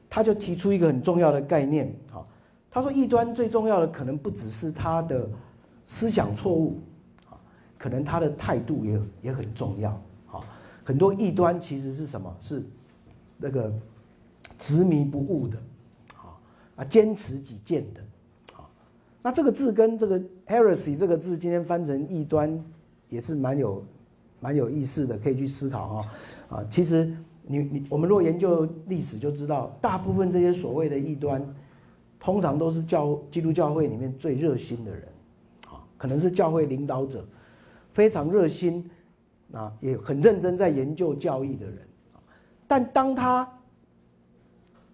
[0.08, 2.24] 他就提出一个很重要的概念啊。
[2.70, 5.28] 他说异端最重要的可能不只是他的
[5.86, 6.78] 思想错误，
[7.78, 9.90] 可能他的态度也也很重要
[10.30, 10.40] 啊。
[10.84, 12.36] 很多异端其实是什么？
[12.40, 12.62] 是
[13.38, 13.72] 那个
[14.58, 15.58] 执迷不悟的。
[16.76, 18.02] 啊，坚持己见的，
[18.52, 18.70] 好，
[19.22, 22.62] 那这个字跟这个 heresy 这个字今天翻成异端，
[23.08, 23.82] 也是蛮有
[24.40, 26.10] 蛮有意思的，可以去思考哈。
[26.50, 27.10] 啊，其实
[27.44, 31.42] 你你我们若研究历史就知道，大部分这些所谓的异端，
[32.20, 35.08] 通常都是教基督教会里面最热心的人，
[35.68, 37.26] 啊，可能是教会领导者，
[37.96, 38.84] 非常热心，
[39.52, 41.78] 啊，也很认真在研究教义的人，
[42.68, 43.50] 但当他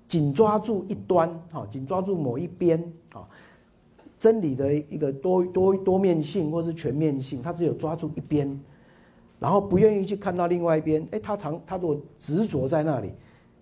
[0.06, 2.80] 紧抓住一端，哈，紧抓住某一边，
[3.12, 3.26] 啊，
[4.20, 8.56] 真理的一个多多多面性或是全面性，他只有抓住一边，
[9.40, 13.10] 然后不愿意去看到另外一边，哎，他常他如果执着在那里，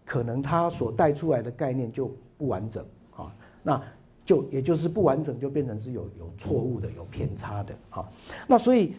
[0.04, 2.84] 可能他所带出来的概念就不完整，
[3.16, 3.82] 啊，那
[4.22, 8.06] 就也就是不完整，就变成是有有错误的、有偏差的，啊，
[8.46, 8.96] 那所以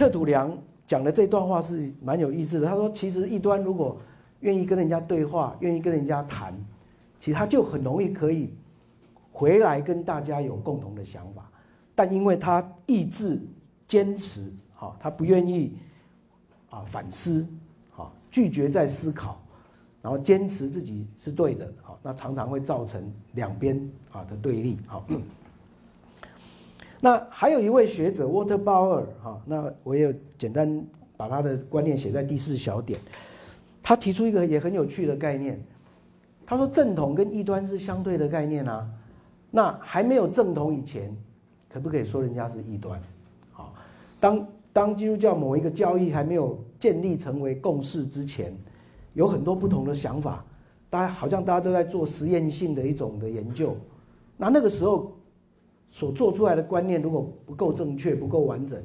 [0.00, 2.66] 特土良讲的这段话是蛮有意思的。
[2.66, 3.98] 他说，其实异端如果
[4.40, 6.54] 愿意跟人家对话，愿意跟人家谈。
[7.20, 8.54] 其实他就很容易可以
[9.30, 11.50] 回来跟大家有共同的想法，
[11.94, 13.38] 但因为他意志
[13.86, 15.76] 坚持，哈，他不愿意
[16.70, 17.46] 啊反思，
[17.90, 19.38] 哈，拒绝再思考，
[20.00, 23.78] 然后坚持自己是对的，哈，那常常会造成两边
[24.10, 25.04] 啊的对立，哈。
[27.00, 30.84] 那还有一位学者沃特鲍尔，哈，那我也简单
[31.16, 33.00] 把他的观念写在第四小点，
[33.82, 35.58] 他提出一个也很有趣的概念。
[36.44, 38.86] 他说正统跟异端是相对的概念啊，
[39.50, 41.16] 那还没有正统以前，
[41.72, 43.00] 可不可以说人家是异端？
[43.52, 43.72] 好，
[44.18, 48.52] 当当基督教某一个教义还没有建立成为共识之前，
[49.14, 50.44] 有很多不同的想法，
[50.90, 53.74] 大家好像大家都在做实验性的一种的研究，
[54.36, 55.12] 那那个时候
[55.90, 58.82] 所做出来的观念如果不够正确、不够完整，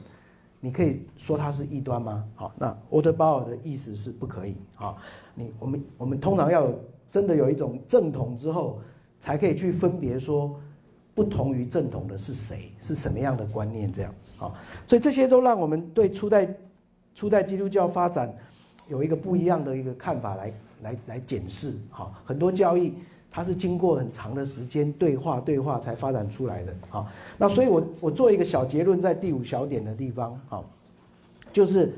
[0.60, 2.24] 你可以说它是异端吗？
[2.36, 4.96] 好，那沃特鲍尔的意思是不可以啊，
[5.34, 6.80] 你我们我们通常要有。
[7.12, 8.78] 真的有一种正统之后，
[9.22, 10.54] 才可以去分别说，
[11.14, 14.52] 不同于正统的是谁，是什么样的观念这样子啊？
[14.86, 16.54] 所以这些都让我们对初代
[17.14, 18.36] 初代基督教发展
[18.90, 21.76] 有一个不一样的一个看法来来来检视。
[21.90, 22.96] 哈，很多教义
[23.36, 26.74] 它是经过很长的时间对话对话才发展出来的。
[26.88, 27.06] 好，
[27.38, 30.64] 那所以我我做一个小结论，在第五小点的地方，好，
[31.52, 31.94] 就是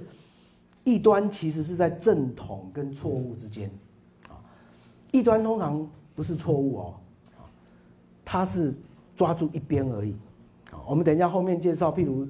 [0.84, 3.70] 异端其实是在正统跟错误之间。
[4.28, 4.34] 啊
[5.12, 6.94] 异端通常不是错误哦，
[8.26, 8.74] 它是
[9.16, 10.14] 抓住一边而已。
[10.72, 12.28] 啊，我们等一下后面介绍，譬如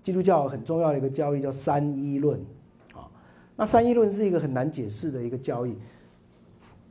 [0.00, 2.38] 基督教很重要的一个教义叫三一论，
[2.94, 3.10] 啊，
[3.56, 5.74] 那三一论是一个很难解释的一个教义，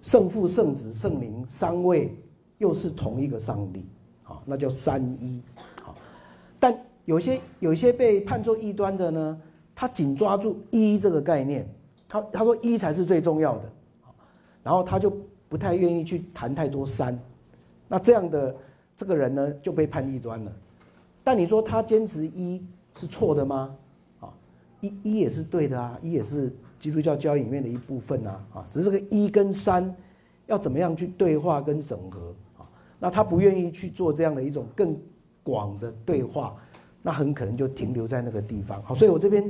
[0.03, 2.13] 圣父、圣子、圣灵三位
[2.57, 3.87] 又是同一个上帝，
[4.25, 5.41] 啊，那叫三一，
[5.77, 5.95] 啊，
[6.59, 9.41] 但有些有些被判作异端的呢，
[9.73, 11.65] 他紧抓住一这个概念，
[12.07, 13.63] 他他说一才是最重要的。
[14.61, 15.11] 然后他就
[15.49, 17.17] 不太愿意去谈太多三，
[17.87, 18.53] 那这样的
[18.95, 20.51] 这个人呢就被判异端了。
[21.23, 22.61] 但你说他坚持一
[22.97, 23.73] 是错的吗？
[24.19, 24.27] 啊，
[24.81, 26.53] 一一也是对的啊，一也是
[26.83, 29.95] 基督教教义里面的一部分啊，啊，只是个一跟三
[30.47, 32.67] 要怎么样去对话跟整合啊？
[32.99, 34.93] 那他不愿意去做这样的一种更
[35.43, 36.53] 广的对话，
[37.01, 38.83] 那很可能就停留在那个地方。
[38.83, 39.49] 好，所以我这边。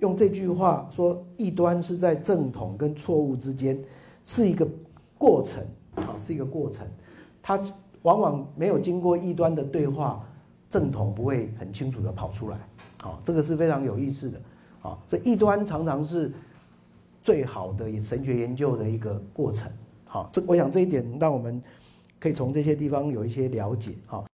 [0.00, 3.78] 用这句话说，异端是在正统跟错误之间，
[4.24, 4.68] 是一个
[5.16, 6.84] 过程啊，是一个过程。
[7.40, 7.58] 它
[8.02, 10.22] 往往没有经过异端的对话，
[10.68, 12.58] 正统不会很清楚的跑出来。
[13.00, 14.38] 好，这个是非常有意思的。
[14.80, 16.30] 好，所以异端常常是
[17.24, 19.72] 最好的神学研究的一个过程。
[20.04, 21.60] 好，这我想这一点让我们
[22.20, 23.94] 可以从这些地方有一些了解。
[24.06, 24.26] 好。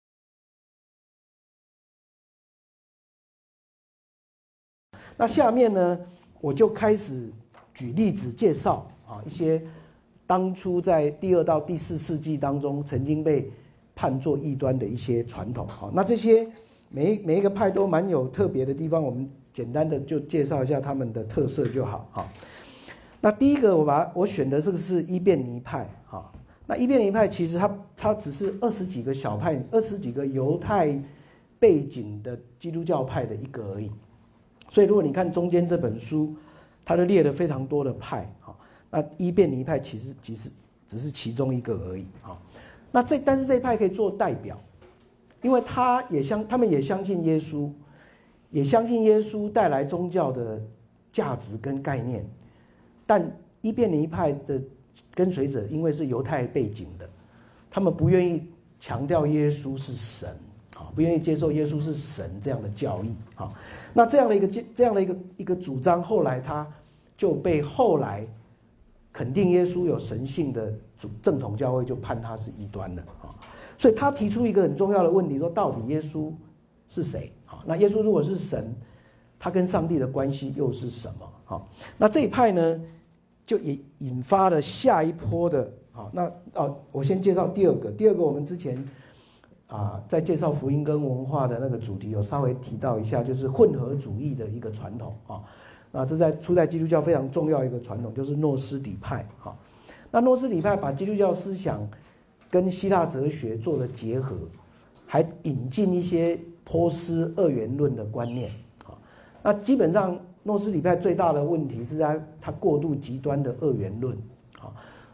[5.16, 6.00] 那下面呢，
[6.40, 7.30] 我就开始
[7.72, 9.62] 举例子介绍啊，一些
[10.26, 13.48] 当初在第二到第四世纪当中曾经被
[13.94, 15.92] 判作异端的一些传统啊。
[15.94, 16.50] 那这些
[16.88, 22.32] 每每一个派都蛮有特别的地方，我们简单的就介绍一下他们的特色就好啊。
[23.20, 26.32] 那第一个，我把我选的这个是伊便尼派哈。
[26.66, 30.98] 那伊便尼派其实它它只是二十几个小派，二十几个犹太
[31.58, 33.90] 背景的基督教派的一个而已。
[34.70, 36.34] 所以，如果你看中间这本书，
[36.84, 38.56] 它就列了非常多的派，哈。
[38.90, 40.50] 那伊便尼派其实其实
[40.86, 42.38] 只是其中一个而已，哈。
[42.90, 44.58] 那这但是这一派可以做代表，
[45.42, 47.70] 因为他也相他们也相信耶稣，
[48.50, 50.60] 也相信耶稣带来宗教的
[51.12, 52.24] 价值跟概念。
[53.10, 53.28] 但
[53.60, 54.62] 伊便尼派的
[55.12, 57.10] 跟随者因为是犹太背景的，
[57.68, 58.46] 他们不愿意
[58.78, 60.28] 强调耶稣是神
[60.76, 60.86] 啊。
[60.94, 63.52] 不愿意接受耶稣是神这样的教义，啊，
[63.92, 66.64] 那这样的一个这样的一个一个主张，后来他
[67.16, 68.24] 就被后来
[69.12, 73.34] 肯定耶稣有神性的主正统教会就判他是异端的，啊，
[73.76, 76.32] 所以他提出一个很重要的问题，说到底耶稣
[76.86, 77.32] 是谁？
[77.46, 78.72] 啊，那耶稣如果是神，
[79.36, 81.56] 他跟上帝的关系又是什么？
[81.56, 81.60] 啊，
[81.98, 82.80] 那这一派呢，
[83.50, 88.88] 就引引发了下一波的，啊，那哦，我先介绍第二个，第二个我们之前。
[89.66, 95.44] 啊，在介绍福音跟文化的那个主题，有稍微提到一下，就是混合主义的一个传统啊。
[95.92, 99.56] 那这在初代基督教非常重要一个传统，就是诺斯底派哈。
[100.10, 101.88] 那诺斯底派把基督教思想
[102.50, 104.36] 跟希腊哲学做了结合，
[105.06, 108.50] 还引进一些波斯二元论的观念
[108.84, 108.98] 啊。
[109.40, 114.16] 那基本上诺斯底派最大的问题是在他过度极端的二元论
[114.60, 114.72] 啊，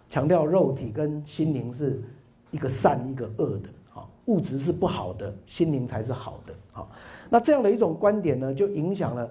[0.08, 2.00] 强调肉体跟心灵是
[2.50, 3.68] 一个善一个恶的。
[3.94, 6.80] 啊物质是不好的，心灵才是好的。
[6.80, 6.88] 啊，
[7.30, 9.30] 那这样的一种观点呢，就影响了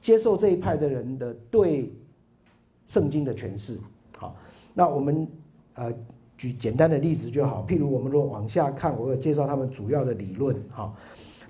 [0.00, 1.92] 接受这一派的人的对
[2.86, 3.76] 圣经的诠释。
[4.16, 4.36] 好，
[4.72, 5.26] 那我们
[5.74, 5.92] 呃
[6.38, 10.56] 举简单的例子就好，譬如我们如果往下看，我有介绍他们主要的理论。
[10.70, 10.94] 哈，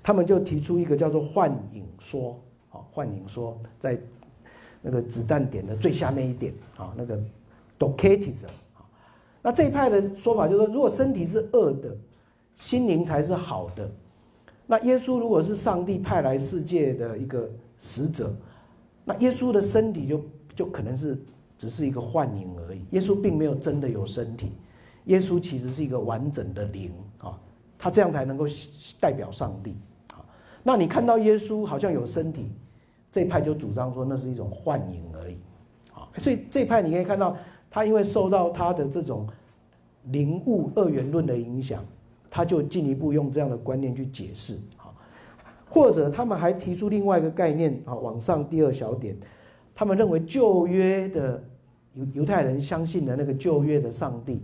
[0.01, 2.39] 他们就提出一个叫做幻影说。
[2.71, 4.01] 好，幻影说在
[4.81, 6.51] 那个子弹点的最下面一点。
[6.77, 7.15] 啊，那个
[7.77, 8.49] Docetism。
[9.43, 11.95] 那这一派的说法就是说，如果身体是恶的。
[12.57, 13.89] 心灵才是好的。
[14.67, 18.31] 那耶稣如果是上帝派来世界的一个使者，
[19.03, 20.21] 那耶稣的身体就
[20.55, 21.19] 就可能是
[21.57, 22.85] 只是一个幻影而已。
[22.91, 24.51] 耶稣并没有真的有身体，
[25.05, 27.39] 耶稣其实是一个完整的灵啊，
[27.79, 28.45] 他这样才能够
[28.99, 29.75] 代表上帝。
[30.63, 32.51] 那你看到耶稣好像有身体，
[33.11, 35.37] 这派就主张说那是一种幻影而已
[35.93, 36.07] 啊。
[36.17, 37.35] 所以这派你可以看到，
[37.69, 39.27] 他因为受到他的这种
[40.05, 41.83] 灵物二元论的影响。
[42.33, 44.87] 他就进一步用这样的观念去解释，啊，
[45.69, 49.13] 或者他们还提出另外一个概念，啊，往上第二小点，
[49.75, 51.43] 他们认为旧约的
[51.93, 54.41] 犹犹太人相信的那个旧约的上帝，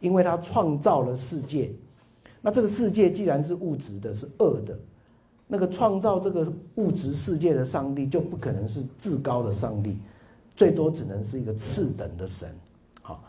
[0.00, 1.70] 因为他创造了世界，
[2.40, 4.76] 那这个世界既然是物质的，是恶的，
[5.50, 9.96] 那个创造这个物质世界的上帝就不可能是至高的上帝，
[10.54, 12.48] 最多只能是一个次等的神。
[13.00, 13.24] 好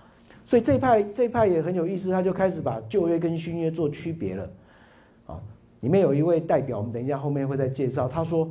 [0.46, 4.50] 所以这派这派也很有意思，他就开始把旧约跟新约做区别了，
[5.28, 5.40] 啊，
[5.80, 8.08] 里面有一位代表，我们等一下后面会再介绍。
[8.08, 8.50] 他说，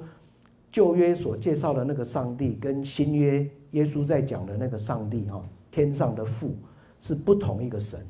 [0.73, 6.57] 旧约所介绍的那个上帝跟新约耶稣在讲的那个上帝，哈，天上的父
[7.01, 8.01] 是不同一个神，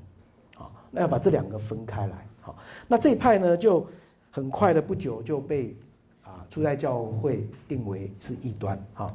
[0.57, 3.85] 啊，那要把这两个分开来，好，那这一派呢就
[4.31, 5.77] 很快的不久就被
[6.23, 9.15] 啊初代教会定为是异端，哈，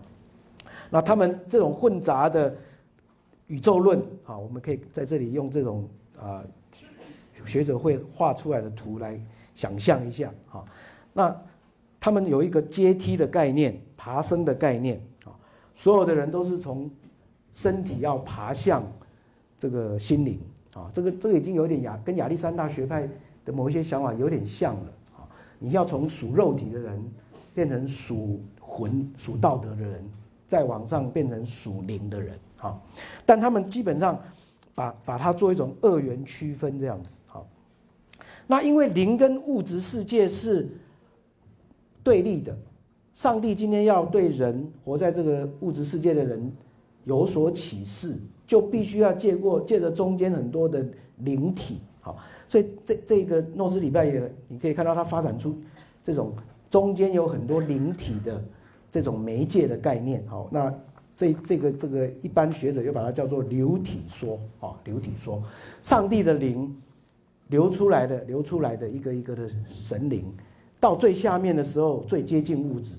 [0.90, 2.56] 那他们这种混杂的。
[3.48, 5.88] 宇宙论啊，我们可以在这里用这种
[6.18, 6.42] 啊
[7.46, 9.20] 学者会画出来的图来
[9.54, 10.64] 想象一下啊。
[11.12, 11.36] 那
[12.00, 15.36] 他们有一个阶梯的概念，爬升的概念啊。
[15.76, 16.90] 所有的人都是从
[17.52, 18.82] 身体要爬向
[19.58, 20.40] 这个心灵
[20.74, 20.90] 啊。
[20.94, 23.08] 这个这个已经有点亚跟亚历山大学派
[23.44, 24.94] 的某一些想法有点像了。
[25.64, 27.02] 你要从属肉体的人
[27.56, 30.04] 变成属魂、属道德的人，
[30.46, 32.38] 再往上变成属灵的人。
[32.58, 32.86] 好，
[33.26, 34.22] 但他们基本上
[34.76, 37.22] 把把它做一种二元区分这样子。
[37.28, 37.48] 好，
[38.46, 40.68] 那因为灵跟物质世界是
[42.04, 42.58] 对立的，
[43.14, 46.52] 上帝今天要对人活在这个物质世界的人
[47.06, 50.86] 有所启示，就必须要借过借着中间很多的
[51.20, 52.18] 灵体，好，
[52.54, 55.60] 所以这这个诺斯礼拜也你可以看到它发展出
[56.04, 56.36] 这种
[56.70, 58.46] 中间有很多灵体的
[58.92, 60.72] 这种媒介的概念，好，那
[61.16, 65.42] 这这个这个一般学者又把它叫做流体说，啊，流体说，
[65.82, 66.80] 上帝的灵
[67.48, 70.24] 流出来的流出来的一个一个的神灵。
[70.80, 72.98] 到最下面的时候，最接近物质，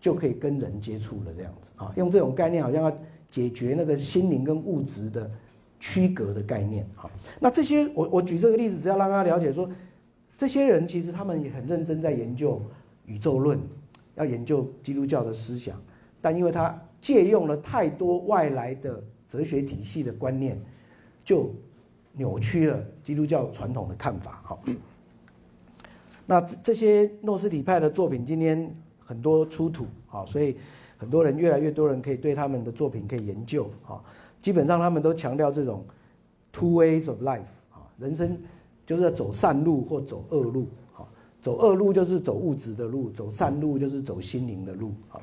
[0.00, 1.32] 就可以跟人接触了。
[1.36, 2.98] 这样子啊，用这种概念，好像要
[3.30, 5.30] 解决那个心灵跟物质的
[5.82, 6.86] 区隔的概念。
[6.94, 7.10] 哈，
[7.40, 9.68] 那这些我我举这个例子，只要让大家了解说，
[10.36, 12.62] 这些人其实他们也很认真在研究
[13.04, 13.58] 宇宙论，
[14.14, 15.76] 要研究基督教的思想，
[16.20, 20.56] 但因为他借用了太多外来的哲学体系的观念，
[21.24, 21.52] 就
[22.12, 24.40] 扭曲了基督教传统的看法。
[24.44, 24.62] 好。
[26.24, 28.72] 那这些诺斯底派的作品今天
[29.04, 30.56] 很多出土，啊，所以
[30.96, 33.98] 很多人越来越多人可以对他们的作品可以研究，啊，
[34.42, 35.82] 基本上他们都强调这种
[36.52, 37.40] two ways of life，
[37.70, 38.36] 啊，人生
[38.84, 41.06] 就是要走善路或走恶路，啊，
[41.40, 45.20] 走恶路就是走物质的路，走善路就是走心灵的路，啊，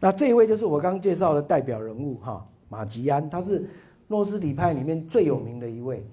[0.00, 3.64] 那这一位就是我刚介绍的代表人物，哈，马吉安，他是
[4.08, 6.04] 诺斯底派里面最有名的一位。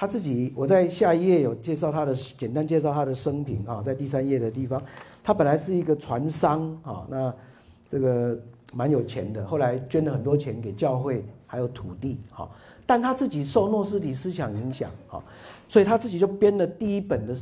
[0.00, 4.80] 他自己，我在下一页有介绍他的简单介绍他的生平啊，在第三页的地方，
[5.24, 7.34] 他本来是一个船商啊，那
[7.90, 8.38] 这个
[8.72, 12.48] 蛮有钱的，后来捐了很多钱给教会，还有土地哈，
[12.86, 15.22] 但他自己受诺斯底思想影响哈，
[15.68, 17.36] 所以他自己就编了第一本的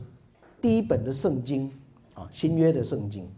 [0.61, 1.70] 第一本的圣经
[2.14, 3.29] 啊，新约的圣经，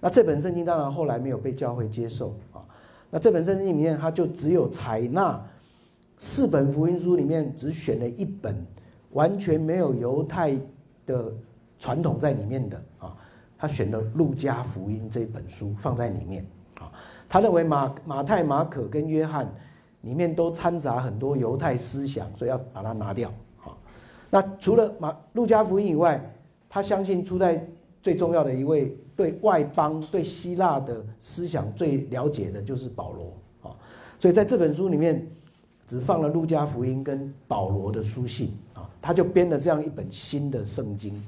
[0.00, 2.62] 那这本圣经当然后来没有被教会接受啊，
[3.10, 5.42] 那这本圣经里面他就只有采纳。
[6.24, 8.64] 四本福音书里面只选了一本，
[9.10, 10.56] 完全没有犹太
[11.04, 11.32] 的
[11.80, 13.16] 传统在里面的啊，
[13.58, 16.46] 他选了路加福音这本书放在里面，
[17.32, 19.50] 他认为马马太、马可跟约翰
[20.02, 23.30] 里面都掺杂很多犹太思想，所以要把它拿掉
[23.64, 23.72] 啊。
[24.28, 26.22] 那除了马路加福音以外，
[26.68, 27.66] 他相信初代
[28.02, 33.72] 最重要的一位对外邦、对希腊的思想最了解的就是保罗啊，
[34.18, 35.26] 所以在这本书里面。
[35.84, 41.22] 只放了路加福音跟保罗的书信啊，他就编了这样一本新的圣经。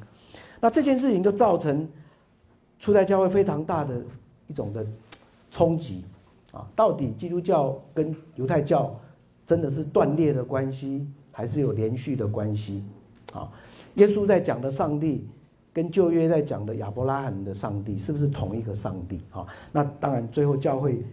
[0.59, 1.87] 那这件事情就造成
[2.79, 4.01] 初代教会非常大的
[4.47, 4.87] 一种的
[5.55, 6.05] 冲击
[6.51, 6.67] 啊。
[6.75, 8.99] 到底基督教跟犹太教
[9.47, 12.83] 真的是断裂的关系，还是有连续的关系
[13.33, 13.49] 啊？
[13.95, 15.29] 耶稣在讲的上帝
[15.73, 19.47] 跟旧约在讲的亚伯拉罕的上帝是不是同一个上帝啊？
[19.71, 21.05] 那当然，最后教会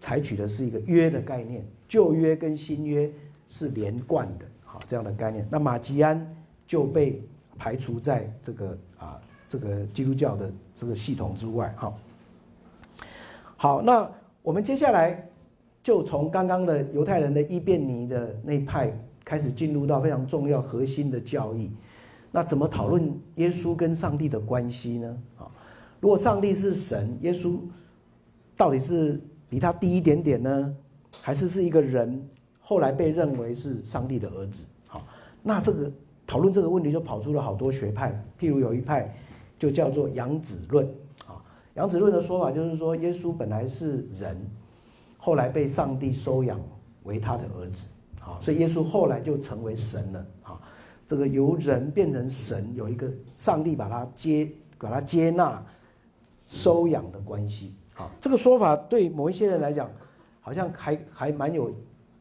[0.00, 1.64] 采取的是一个约的概念。
[1.86, 3.08] 旧约跟新约
[3.46, 5.46] 是连贯的，好这样的概念。
[5.48, 6.34] 那马吉安
[6.66, 7.22] 就被
[7.56, 11.94] 排除在这个啊这个基督教的这个系统之外，哈。
[13.64, 14.06] 好，那
[14.42, 15.26] 我们接下来
[15.82, 18.94] 就从刚刚的犹太人的伊便尼的那一派
[19.24, 21.72] 开始进入到非常重要核心的教义。
[22.30, 25.18] 那怎么讨论耶稣跟上帝的关系呢？
[25.38, 25.48] 啊，
[25.98, 27.56] 如果上帝是神，耶稣
[28.54, 30.76] 到底是比他低一点点呢？
[31.22, 32.22] 还是是一个人，
[32.60, 34.66] 后来被认为是上帝的儿子。
[34.86, 35.06] 好，
[35.42, 35.90] 那这个
[36.26, 38.12] 讨论这个问题就跑出了好多学派。
[38.38, 39.10] 譬如有一派
[39.58, 40.86] 就叫做养子论。
[41.74, 44.36] 啊，养子论的说法就是说，耶稣本来是人，
[45.18, 46.60] 后来被上帝收养
[47.02, 47.86] 为他的儿子。
[48.20, 50.26] 好，所以耶稣后来就成为神了。
[50.42, 50.60] 好，
[51.06, 54.48] 这个由人变成神，有一个上帝把他接、
[54.78, 55.64] 把他接纳、
[56.46, 57.74] 收养的关系。
[57.92, 59.90] 好，这个说法对某一些人来讲。
[60.46, 61.72] 好像还还蛮有，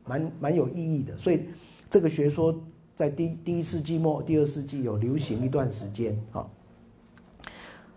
[0.05, 1.41] 蛮蛮有意义的，所以
[1.89, 2.57] 这个学说
[2.95, 6.47] 在第第一世纪末、第二世纪有流行一段时间啊。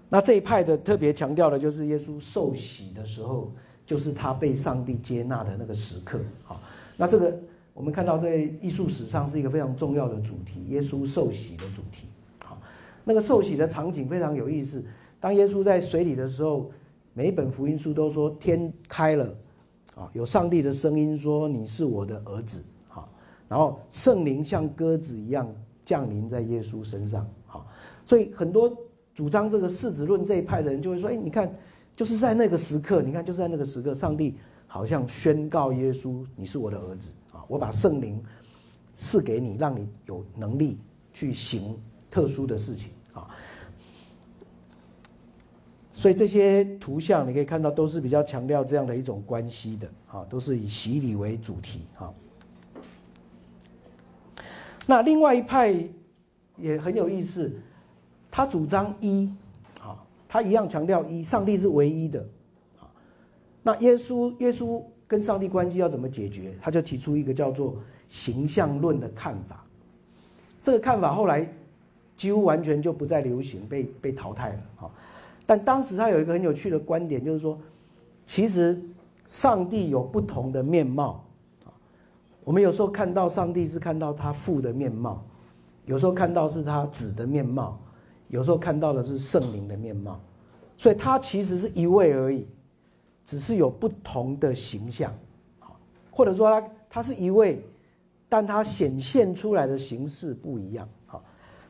[0.09, 3.53] 那这一派的特别强调的就是耶稣受洗的时候，
[3.85, 6.61] 就是他被上帝接纳的那个时刻啊。
[6.97, 7.39] 那这个
[7.75, 12.07] 我们看到在艺术史上是一个非常重要的主题，耶稣受洗的主题。
[12.45, 12.59] 好，
[13.05, 14.85] 那个受洗的场景非常有意思。
[15.19, 16.71] 当耶稣在水里的时候，
[17.13, 19.35] 每一本福音书都说天开了。
[19.97, 23.09] 啊，有上帝的声音说：“你是我的儿子。”好，
[23.49, 25.51] 然后圣灵像鸽子一样
[25.87, 27.27] 降临在耶稣身上。
[27.47, 27.67] 好，
[28.05, 28.71] 所以很多
[29.17, 31.51] 主张这个世子论这一派的人就会说：“哎，你看，
[31.97, 34.37] 就是在那个时刻，你看就是在那个时刻，上帝
[34.67, 37.09] 好像宣告耶稣：你是我的儿子。
[37.33, 38.23] 啊，我把圣灵
[38.95, 40.79] 赐给你，让你有能力
[41.15, 43.27] 去行特殊的事情。”啊。
[45.95, 52.13] 所以这些图像你可以看到，都是比较强调这样的一种关系的，啊，都是以洗礼为主题，啊。
[54.85, 55.75] 那另外一派
[56.59, 57.51] 也很有意思，
[58.37, 59.33] 他主张一，
[59.81, 59.97] 啊，
[60.29, 62.21] 他一样强调一，上帝是唯一的。
[62.79, 62.85] 啊，
[63.63, 66.55] 那耶稣耶稣跟上帝关系要怎么解决？
[66.61, 67.77] 他就提出一个叫做
[68.09, 69.65] 形象论的看法。
[70.63, 71.51] 这个看法后来
[72.15, 74.85] 几乎完全就不再流行，被被淘汰了。
[74.85, 74.91] 啊，
[75.47, 77.59] 但当时他有一个很有趣的观点，就是说，
[78.27, 78.79] 其实
[79.25, 81.25] 上帝有不同的面貌。
[81.65, 81.73] 啊，
[82.45, 85.25] 我们有时候看到上帝是看到他父的面貌，
[85.87, 87.81] 有时候看到是他子的面貌。
[88.29, 90.21] 有时候看到的是圣灵的面貌，
[90.77, 92.45] 所以他其实是一位而已，
[93.25, 95.15] 只是有不同的形象，
[95.61, 95.79] 好，
[96.11, 97.63] 或者说他他是一位，
[98.29, 101.23] 但他显现出来的形式不一样，好，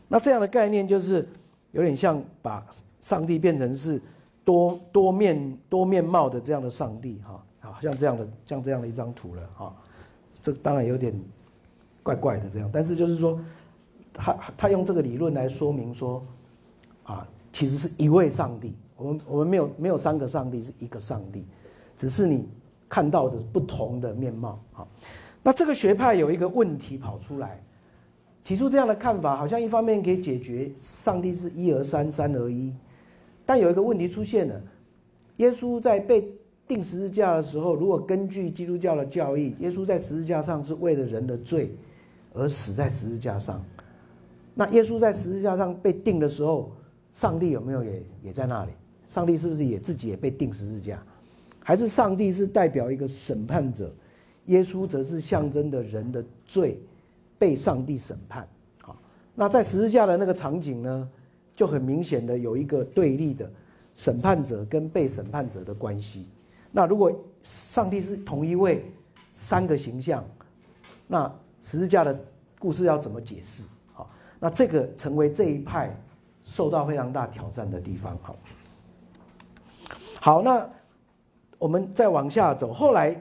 [0.09, 1.29] 那这样的概念就是
[1.73, 2.67] 有点像把
[3.03, 4.01] 上帝变成是
[4.43, 9.77] 多多面多面貌的这样的上帝，哈，好像这样的像这样的一张图了，哈，
[10.41, 11.15] 这当然有点
[12.03, 13.39] 怪怪的这样，但是就是说，
[14.15, 16.25] 他他用这个理论来说明说。
[17.07, 18.75] 啊，其实是一位上帝。
[18.97, 21.45] 我们我们没有没有三个上帝，是一个上帝，
[21.97, 22.49] 只是你
[22.89, 24.59] 看到的不同的面貌。
[24.73, 24.89] 好，
[25.43, 27.63] 那这个学派有一个问题跑出来，
[28.43, 32.75] 提出这样的看法，好像一方面可以解决上帝是一而三，三而一，
[33.45, 34.59] 但有一个问题出现了：
[35.37, 36.33] 耶稣在被
[36.67, 41.77] 钉十字架的时候，如果根据基督教的教义，耶稣在十字架上是为了人的罪
[42.33, 43.63] 而死在十字架上，
[44.55, 46.73] 那耶稣在十字架上被钉的时候。
[47.17, 48.73] 上帝有没有也也在那里？
[49.07, 51.03] 上帝是不是也自己也被钉十字架？
[51.61, 53.91] 还是上帝是代表一个审判者？
[54.45, 56.79] 耶稣则是象征的人的罪
[57.39, 58.47] 被上帝审判。
[58.83, 58.95] 好，
[59.35, 61.09] 那在十字架的那个场景呢，
[61.55, 63.51] 就很明显的有一个对立的
[63.95, 66.29] 审判者跟被审判者的关系。
[66.71, 67.11] 那如果
[67.43, 68.85] 上帝是同一位
[69.33, 70.23] 三个形象，
[71.07, 72.15] 那十字架的
[72.59, 73.63] 故事要怎么解释？
[73.95, 74.07] 好，
[74.39, 75.99] 那这个成为这一派。
[76.47, 78.37] 受到非常大挑战的地方，好，
[80.21, 80.67] 好，那
[81.59, 82.73] 我们再往下走。
[82.73, 83.21] 后来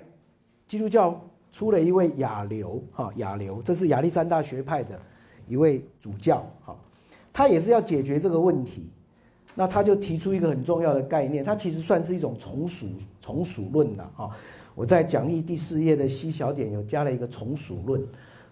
[0.68, 1.20] 基督教
[1.52, 4.98] 出了一位亚流，哈，亚流，这是亚历山大学派的
[5.48, 6.76] 一位主教，哈，
[7.34, 8.90] 他也是要解决这个问题。
[9.56, 12.88] 那他就提出一个很重要的概念，他其实算是一种从属
[13.20, 14.30] 从属论的，哈。
[14.76, 18.06] 我在讲义第四页的西小点有加了一个从属论。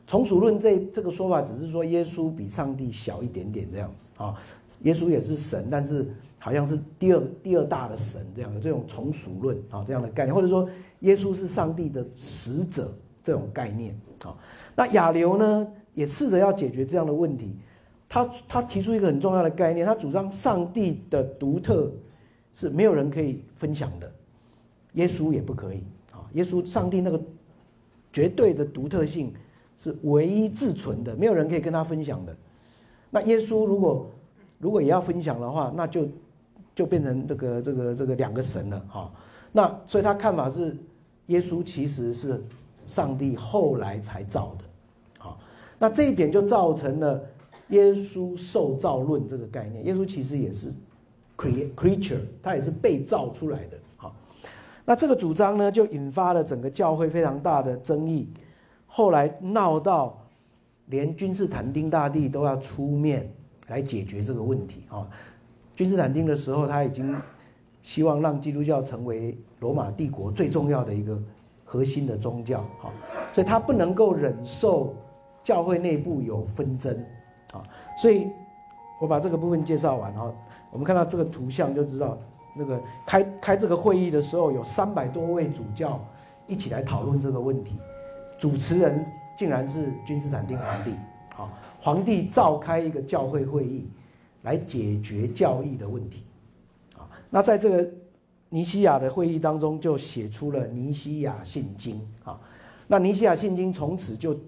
[0.05, 4.35] 从属论这这个说法只是说耶稣比上帝小一点点这样子啊，
[4.81, 6.07] 耶稣也是神，但是
[6.37, 10.67] 好像是第二第二大的神这样有这种从属论啊这样的概念，或者说
[10.99, 14.35] 耶稣是上帝的使者这种概念啊。
[14.75, 17.55] 那亚流呢也试着要解决这样的问题，
[18.09, 21.91] 他他提出一个很重要的概念，他主张上帝的独特
[22.53, 24.11] 是没有人可以分享的，
[24.93, 27.21] 耶稣也不可以啊，耶稣上帝那个
[28.11, 29.33] 绝对的独特性。
[29.79, 32.33] 是唯一自存的，没有人可以跟他分享的。
[33.09, 34.09] 那耶稣如果
[34.63, 36.07] 如果也要分享的话，那就
[36.73, 39.11] 就变成这个这个这个两个神了哈。
[39.51, 40.75] 那所以他看法是，
[41.27, 42.41] 耶稣其实是
[42.87, 44.63] 上帝后来才造的，
[45.19, 45.37] 好，
[45.77, 47.21] 那这一点就造成了
[47.67, 49.85] 耶稣受造论这个概念。
[49.85, 50.73] 耶稣其实也是
[51.37, 53.77] creature，他也是被造出来的。
[53.97, 54.15] 好，
[54.85, 58.29] 那这个主张呢，就引发了整个教会非常大的争议。
[58.87, 60.17] 后来闹到
[60.87, 63.31] 连君士坦丁大帝都要出面
[63.67, 65.07] 来解决这个问题啊！
[65.75, 67.15] 君士坦丁的时候，他已经
[67.81, 71.17] 希望让基督教成为罗马帝国最重要的一个
[71.63, 72.91] 核心的宗教啊，
[73.33, 74.93] 所以他不能够忍受
[75.43, 76.95] 教会内部有纷争
[77.53, 77.63] 啊，
[77.97, 78.27] 所以
[79.01, 80.33] 我把这个部分介绍完哈，
[80.71, 82.17] 我们看到这个图像就知道，
[82.55, 85.99] 那个开开这个会议的时候，有三百多位主教
[86.47, 87.75] 一起来讨论这个问题。
[88.37, 89.05] 主持人
[89.37, 90.93] 竟然是君士坦丁皇帝，
[91.35, 93.87] 好，皇帝召开一个教会会议
[94.43, 96.23] 来解决教义的问题，
[96.95, 97.91] 啊，那在这个
[98.49, 102.39] 尼西亚的会议当中，就写出了尼西亚信经，啊，
[102.87, 104.39] 那尼西亚信经从此就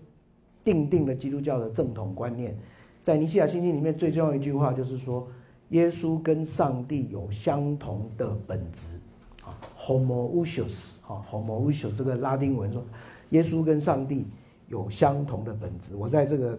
[0.63, 2.55] 定定了基督教的正统观念，
[3.03, 5.27] 在尼西亚信经里面最重要一句话就是说，
[5.69, 8.99] 耶稣跟上帝有相同的本质，
[9.43, 12.83] 啊，homousios，啊，homoousios 这个拉丁文说。
[13.31, 14.27] 耶稣跟上帝
[14.67, 16.57] 有相同的本质，我在这个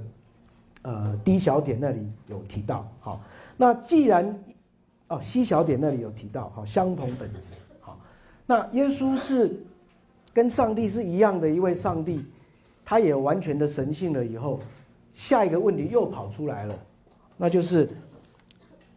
[0.87, 2.87] 呃 D 小点那里有提到。
[3.01, 3.21] 好，
[3.57, 4.39] 那既然
[5.09, 7.55] 哦 C 小点那里有提到，好相同本质。
[7.81, 7.99] 好，
[8.47, 9.61] 那耶稣是
[10.33, 12.25] 跟上帝是一样的一位上帝，
[12.85, 14.61] 他也完全的神性了以后，
[15.13, 16.75] 下一个问题又跑出来了，
[17.37, 17.91] 那就是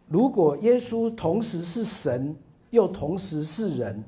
[0.06, 2.36] 如果耶稣同时是神
[2.70, 4.04] 又同时是人。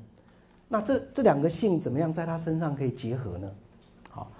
[0.69, 3.51] 那这这两个性怎么样在他身上可以结合呢？
[4.09, 4.31] 好，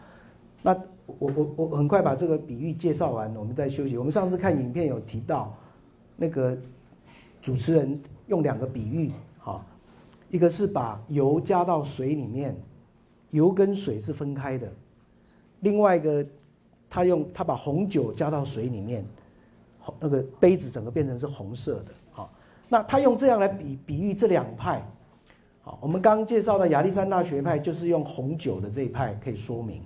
[0.63, 0.75] 那
[1.05, 3.97] 我我我很快把这个比喻介绍完，我们再休息。
[3.97, 5.53] 我们上次看影片有提到，
[6.15, 6.57] 那个
[7.41, 9.63] 主持人用两个比喻，哈，
[10.29, 12.55] 一个是把油加到水里面，
[13.31, 14.67] 油跟水是分开的；
[15.59, 16.25] 另外一个，
[16.89, 19.05] 他用他把红酒加到水里面，
[19.79, 22.31] 红那个杯子整个变成是红色的，好，
[22.69, 24.81] 那他用这样来比比喻这两派，
[25.63, 29.81] 好，我们刚刚介绍的亚历山大学派就是用红酒的这一派可以说明，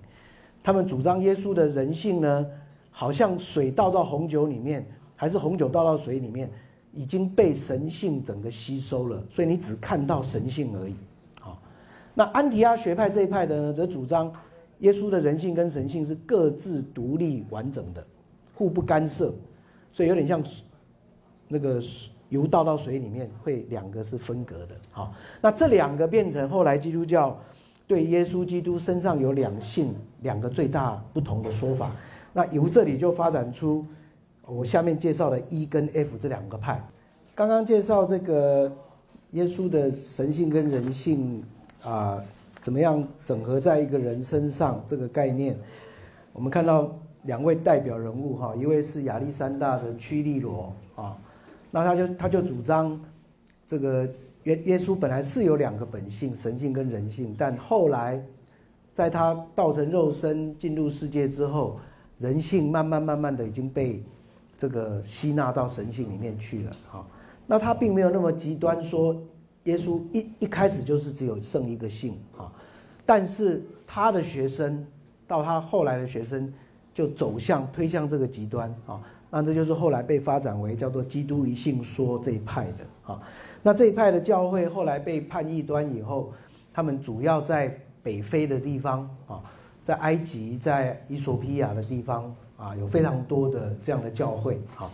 [0.68, 2.46] 他们主张耶稣的人性呢，
[2.92, 6.52] 好像水倒到红酒里面，还是红酒倒到水里面。
[6.92, 10.96] 已经被神性整个吸收了，所以你只看到神性而已。
[11.40, 11.58] 好，
[12.14, 14.30] 那安提阿学派这一派的呢，则主张
[14.80, 18.06] 耶稣的人性跟神性是各自独立完整的，
[18.54, 19.34] 互不干涉，
[19.94, 20.44] 所以有点像
[21.48, 21.82] 那个
[22.28, 24.76] 油倒到水里面，会两个是分隔的。
[24.92, 27.40] 好，那这两个变成后来基督教
[27.88, 31.92] 对耶稣基督身上有两性两个最大不同的说法。
[32.34, 33.86] 那由这里就发展出。
[34.50, 36.82] 我下面介绍的 E 跟 F 这两个派。
[37.36, 38.72] 刚刚介绍这个
[39.32, 41.44] 耶稣的神性跟人性
[41.84, 42.24] 啊，
[42.62, 45.58] 怎么样整合在一个人身上这个概念，
[46.32, 51.18] 我们看到两位代表人物哈，一位是亚历山大的屈利罗啊，
[51.70, 52.98] 那他就他就主张
[53.68, 54.08] 这个
[54.48, 58.22] 耶耶稣本来是有两个本性，神性跟人性，但后来
[58.94, 61.80] 在他道成肉身进入世界之后，
[62.18, 64.04] 人性慢慢慢慢的已经被。
[64.60, 67.06] 这个吸纳到神性里面去了，哈，
[67.46, 69.16] 那他并没有那么极端，说
[69.66, 72.52] 耶稣一一开始就是只有剩一个性，哈，
[73.06, 74.84] 但是他的学生
[75.28, 76.52] 到他后来的学生
[76.92, 83.20] 就走向推向这个极端，啊，那这就是后来被发展为叫做基督一性说这一派的，啊，
[83.64, 86.32] 那这一派的教会后来被判异端以后，
[86.74, 89.42] 他们主要在北非的地方，啊，
[89.84, 92.36] 在埃及，在伊索比亚的地方。
[92.58, 94.60] 啊，有非常多的这样的教会。
[94.74, 94.90] 好，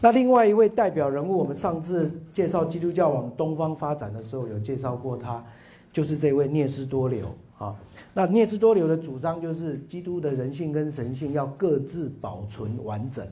[0.00, 5.44] 那另外一位代表人物，我们上次介绍基督教往东方发展的时候，有介绍过他，
[5.92, 7.26] 就是这位聂斯多流。
[7.58, 7.76] 啊，
[8.14, 13.22] 那聂斯多流的主张就是基督的人性跟神性要各自保存完整，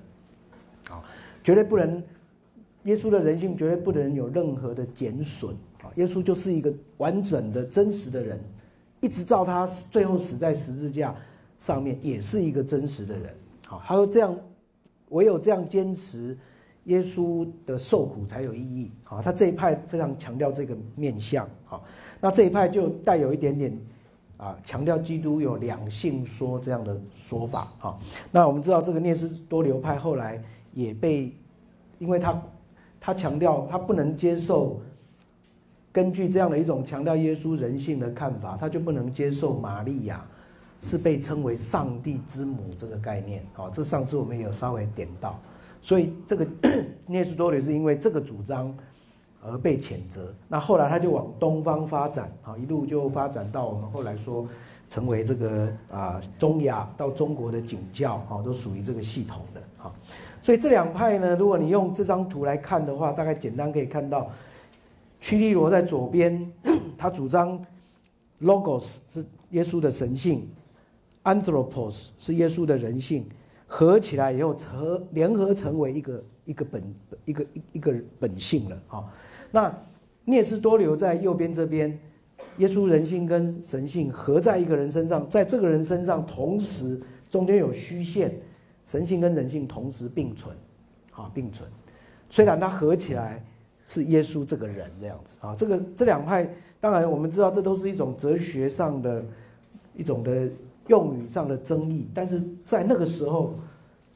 [0.90, 1.00] 啊，
[1.42, 2.02] 绝对不能，
[2.86, 5.54] 耶稣的人性绝对不能有任何的减损。
[5.82, 8.40] 啊，耶稣就是一个完整的真实的人，
[9.00, 11.14] 一直到他最后死在十字架
[11.58, 13.34] 上面，也是一个真实的人。
[13.66, 14.36] 好，他说这样，
[15.10, 16.36] 唯有这样坚持，
[16.84, 18.90] 耶稣的受苦才有意义。
[19.04, 21.48] 好，他这一派非常强调这个面相。
[21.64, 21.84] 好，
[22.20, 23.78] 那这一派就带有一点点
[24.36, 27.72] 啊，强调基督有两性说这样的说法。
[27.78, 31.32] 好，那我们知道这个聂斯多流派后来也被，
[31.98, 32.40] 因为他
[33.06, 34.80] 他强调他不能接受，
[35.92, 40.26] 根据这样的一种强调耶稣人性的看法，他就不能接受玛利亚。
[40.78, 45.40] 是被称为上帝之母这个概念，好，这上次我们也有稍微点到，
[45.80, 46.46] 所以这个
[47.06, 48.72] 聂斯多里是因为这个主张
[49.42, 50.34] 而被谴责。
[50.46, 54.46] 那后来他就往东方发展，好，一路就发展到我们后来说
[54.86, 59.94] 成为这个啊中亚到中国的景教，啊，都属于这个系统的，好。
[60.46, 64.30] 所以这两派呢，如果你用这张图来看的话，大概简单可以看到，
[65.20, 66.48] 屈利罗在左边，
[66.96, 67.60] 他主张
[68.40, 70.48] logos 是耶稣的神性。
[71.24, 73.26] Anthropos 是耶稣的人性，
[73.66, 76.94] 合起来以后合联合成为一个一个本
[77.24, 79.04] 一个一一个本性了啊。
[79.50, 79.76] 那
[80.26, 81.98] 聂斯多留在右边这边，
[82.58, 88.32] 耶稣人性跟神性合在一个人身上，在这个人身上同时中间有虚线，
[88.86, 90.56] 神性跟人性同时并存，
[91.12, 91.68] 啊并存。
[92.30, 93.44] 虽然它合起来
[93.84, 99.22] 是耶稣这个人这样子啊，这个这两派当然我们知道这都是一种哲学上的
[99.94, 100.48] 一种的。
[100.88, 103.54] 用语上的争议，但是在那个时候，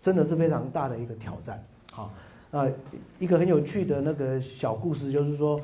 [0.01, 1.61] 真的是非常大的一个挑战。
[1.91, 2.12] 好，
[2.53, 2.64] 啊，
[3.18, 5.61] 一个很有趣的那个小故事，就是说，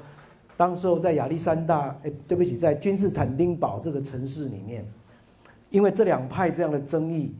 [0.56, 4.84] 当时候在亚历山大，哎，对不起，在君士坦丁堡这个城市里面，
[5.70, 7.32] 因为这两派这样的争议，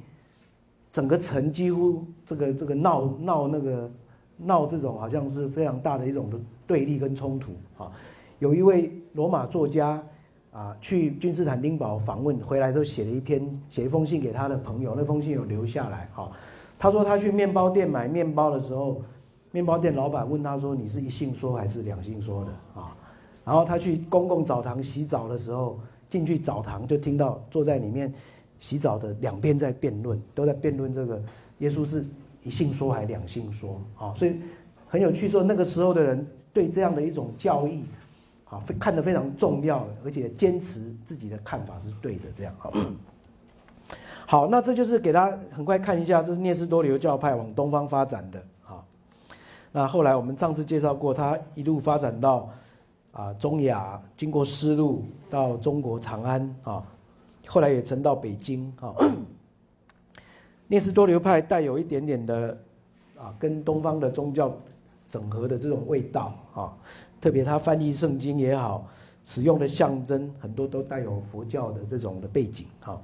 [0.97, 3.91] 整个城几乎这个这个闹闹那个
[4.39, 7.53] 闹这种好像是非常大的一种的对立跟冲突。
[7.77, 7.93] 啊，
[8.39, 10.03] 有一位罗马作家。
[10.53, 16.09] 啊，去君士坦丁堡访问回来都写了一篇，写一封信给他的朋友，那封信有留下来。
[16.15, 16.33] 哈，
[16.79, 19.03] 他说他去面包店买面包的时候，
[19.51, 22.97] 面包店老板问他说：“你是一性说还是两性说的？”啊，
[23.45, 25.79] 然后他去公共澡堂洗澡的时候，
[26.09, 28.11] 进去澡堂就听到坐在里面
[28.59, 31.23] 洗澡的两边在辩论，都在辩论这个
[31.59, 32.05] 耶稣是
[32.43, 33.81] 一性说还是两性说。
[33.99, 34.37] 啊，所以
[34.89, 37.85] 很有趣，说那个时候的人对这样的一种教义。
[38.49, 42.73] 啊，看得非常重要，而且坚持自己的看法是对的，这样好。
[44.25, 48.85] 好，那这就是给大家很快看一下，这是聂斯多流教派往东方发展的啊。
[49.73, 52.49] 那后来我们上次介绍过，他一路发展到
[53.11, 56.87] 啊中亚，经过丝路到中国长安啊，
[57.47, 58.95] 后来也曾到北京啊。
[60.69, 62.59] 聂斯多流派带有一点点的
[63.17, 64.53] 啊，跟东方的宗教
[65.09, 66.77] 整合的这种味道啊，
[67.21, 68.85] 特别他翻译圣经也好，
[69.25, 73.01] 使用的象征很多都带有佛教的这种的背景哈。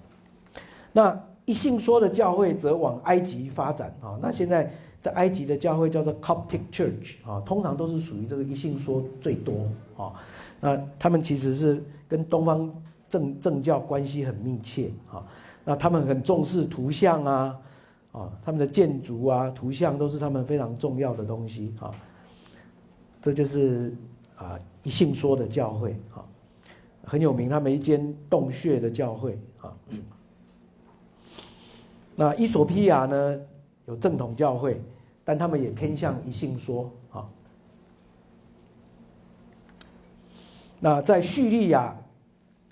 [0.92, 4.68] 那一信说的教会则往埃及发展啊，那现在
[5.00, 10.12] 在埃及的教会叫做 Coptic Church 啊，通常都是属于这个一信说最多啊。
[10.60, 12.68] 那他们其实是跟东方
[13.12, 15.22] 正正教关系很密切啊。
[15.66, 17.60] 那他们很重视图像啊，
[18.12, 21.92] 啊，他们的建筑啊、图像都是他们非常重要的东西啊。
[23.20, 23.94] 这就是
[24.34, 26.24] 啊一信说的教会啊，
[27.04, 29.76] 很有名，他们一间洞穴的教会啊。
[32.16, 33.38] 那伊索比亚呢
[33.84, 34.80] 有正统教会，
[35.22, 37.28] 但他们也偏向一信说啊。
[40.80, 41.96] 那在叙利亚，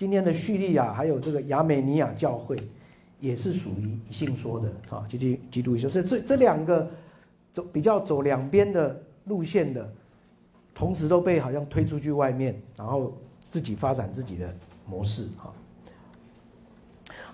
[0.01, 2.57] 今天的叙利亚还有这个亚美尼亚教会。
[3.19, 5.91] 也是属于信说的啊，基督基督教。
[5.91, 6.89] 这这这两个
[7.53, 9.87] 走比较走两边的路线的，
[10.75, 15.53] 同时都被好像推出去外面，然后自己发展自己的模式哈。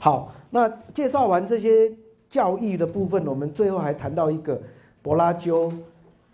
[0.01, 1.93] 好，那介绍完这些
[2.29, 4.61] 教义的部分，我们最后还谈到一个
[5.03, 5.73] 柏拉修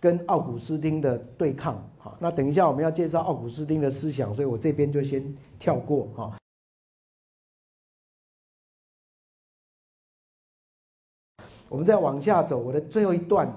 [0.03, 1.81] 跟奥古斯丁的对抗。
[1.97, 5.23] 好，那等一下我们要介绍奥古斯丁的思想，所以我这边就先
[5.61, 6.37] 跳过哈。
[11.69, 13.49] 我们再往下走，我的最后一段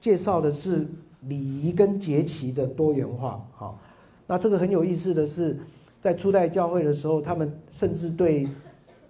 [0.00, 0.88] 介绍的是
[1.20, 3.46] 礼仪跟节期的多元化。
[3.54, 3.78] 好，
[4.26, 5.60] 那这个很有意思的是，
[6.00, 8.48] 在初代教会的时候，他们甚至对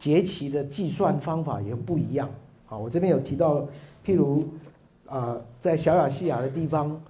[0.00, 2.28] 节期的计算方法也不一样。
[2.66, 3.60] 好，我这边有提到，
[4.04, 4.44] 譬如
[5.16, 7.00] 啊，在小亚细亚的地方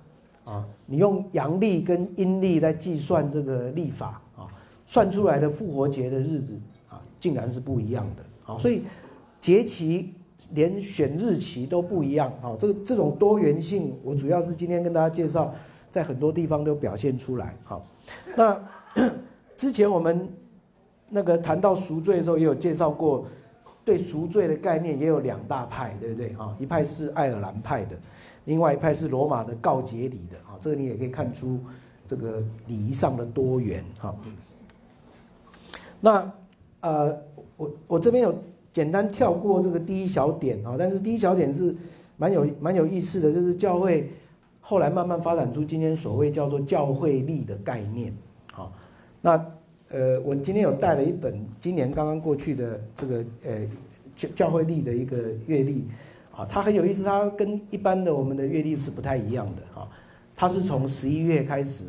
[0.44, 4.48] 啊，你用阳历跟阴历来计算这个历法啊，
[4.86, 8.52] 算出来的复活节的日子啊，竟然是不一样的。
[8.52, 8.82] 啊，所以
[9.40, 10.14] 节期。
[10.54, 15.54] 连选日期都不一样，啊，这个这种多元性，我主要是今天跟大家介绍，
[15.88, 17.86] 在很多地方都表现出来，好，
[18.36, 18.60] 那
[19.56, 20.28] 之前我们
[21.08, 23.24] 那个谈到赎罪的时候，也有介绍过，
[23.84, 26.34] 对赎罪的概念也有两大派，对不对？
[26.38, 27.96] 啊，一派是爱尔兰派的，
[28.44, 31.60] 另外一派是罗马的告解礼的，啊，这个你也可以看出
[32.06, 34.14] 这个礼仪上的多元，哈。
[36.00, 36.32] 那
[36.80, 37.16] 呃，
[37.56, 38.34] 我我这边有。
[38.72, 41.76] 简单跳过这个第一小点啊，但是第一小点是
[42.16, 44.10] 蛮有蛮有意思的，就是教会
[44.62, 48.16] 后来慢慢发展出今天所谓叫做教会力的概念。
[48.50, 48.72] 好，
[49.20, 49.36] 那
[49.92, 53.60] 呃，我今天有带了一本今年刚刚过去的这个呃
[54.16, 55.84] 教教会历的一个月历
[56.34, 59.86] 啊，它很有意思，它跟一般的我们的月历是不太一样的啊，
[60.34, 61.84] 它是从十一月开始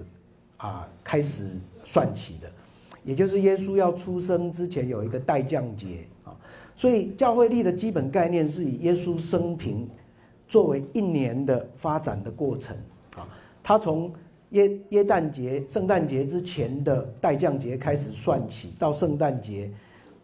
[0.57, 1.51] 啊开始
[1.85, 2.51] 算起的，
[3.05, 6.35] 也就是耶稣要出生之前有一个代降节啊。
[6.75, 9.87] 所以教会历的基本概念是以耶稣生平
[10.49, 12.75] 作为一年的发展的过程
[13.15, 13.25] 啊，
[13.63, 14.11] 他从
[14.53, 19.69] 耶耶诞节、圣诞节之前的代降节开始算起，到圣诞节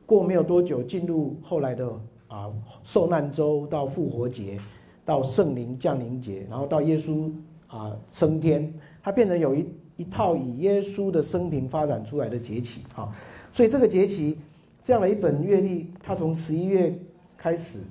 [0.06, 1.88] 过没有多久，进入后来的
[2.28, 2.50] 啊
[2.84, 4.58] 受难周，到复活节，
[5.06, 7.30] 到圣灵降临节，然后到耶稣
[7.68, 8.74] 啊升天，
[9.04, 9.68] 它变成有一
[9.98, 13.14] 一套以耶稣的生平发展出来的节气啊，
[13.54, 14.38] 所以这个节气。
[14.82, 16.98] 这样的一本月历，它从十一月
[17.38, 17.82] 开始，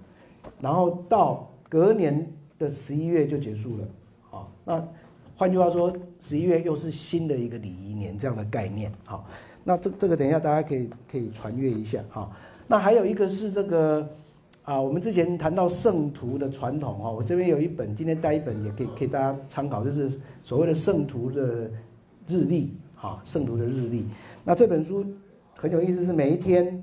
[0.61, 2.29] 然后到隔年
[2.59, 3.85] 的十一月就结束了。
[4.29, 4.89] 好，那
[5.37, 8.93] 换句话说，十一月又是新的一个礼仪年这样的概念。
[9.05, 9.27] 好，
[9.65, 12.01] 那这这个等一下大家可以可以传阅一下。
[12.09, 12.33] 好，
[12.67, 14.09] 那还有一个是这个
[14.63, 21.71] 啊，我们之前谈到圣徒的传统哈，我这边有一本，今天带一本也可以给大家参考，就是所谓的圣徒的
[22.27, 22.75] 日历。
[22.95, 24.07] 哈，圣徒的日历。
[24.45, 25.05] 那这本书。
[25.61, 26.81] 很有意思，是每一天，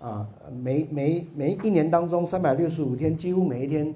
[0.00, 0.28] 啊，
[0.62, 3.94] 每每每一年当中三百六十五天，几乎每一天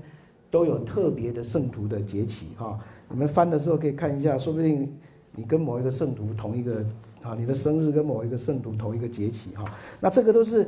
[0.50, 2.80] 都有特别的圣徒的节气哈。
[3.12, 4.90] 你们翻的时候可以看一下，说不定
[5.36, 6.84] 你跟某一个圣徒同一个
[7.22, 9.64] 啊，你的生日跟某一个圣徒同一个节气哈。
[10.00, 10.66] 那这个都是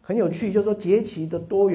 [0.00, 1.74] 很有趣，就是说节气的多元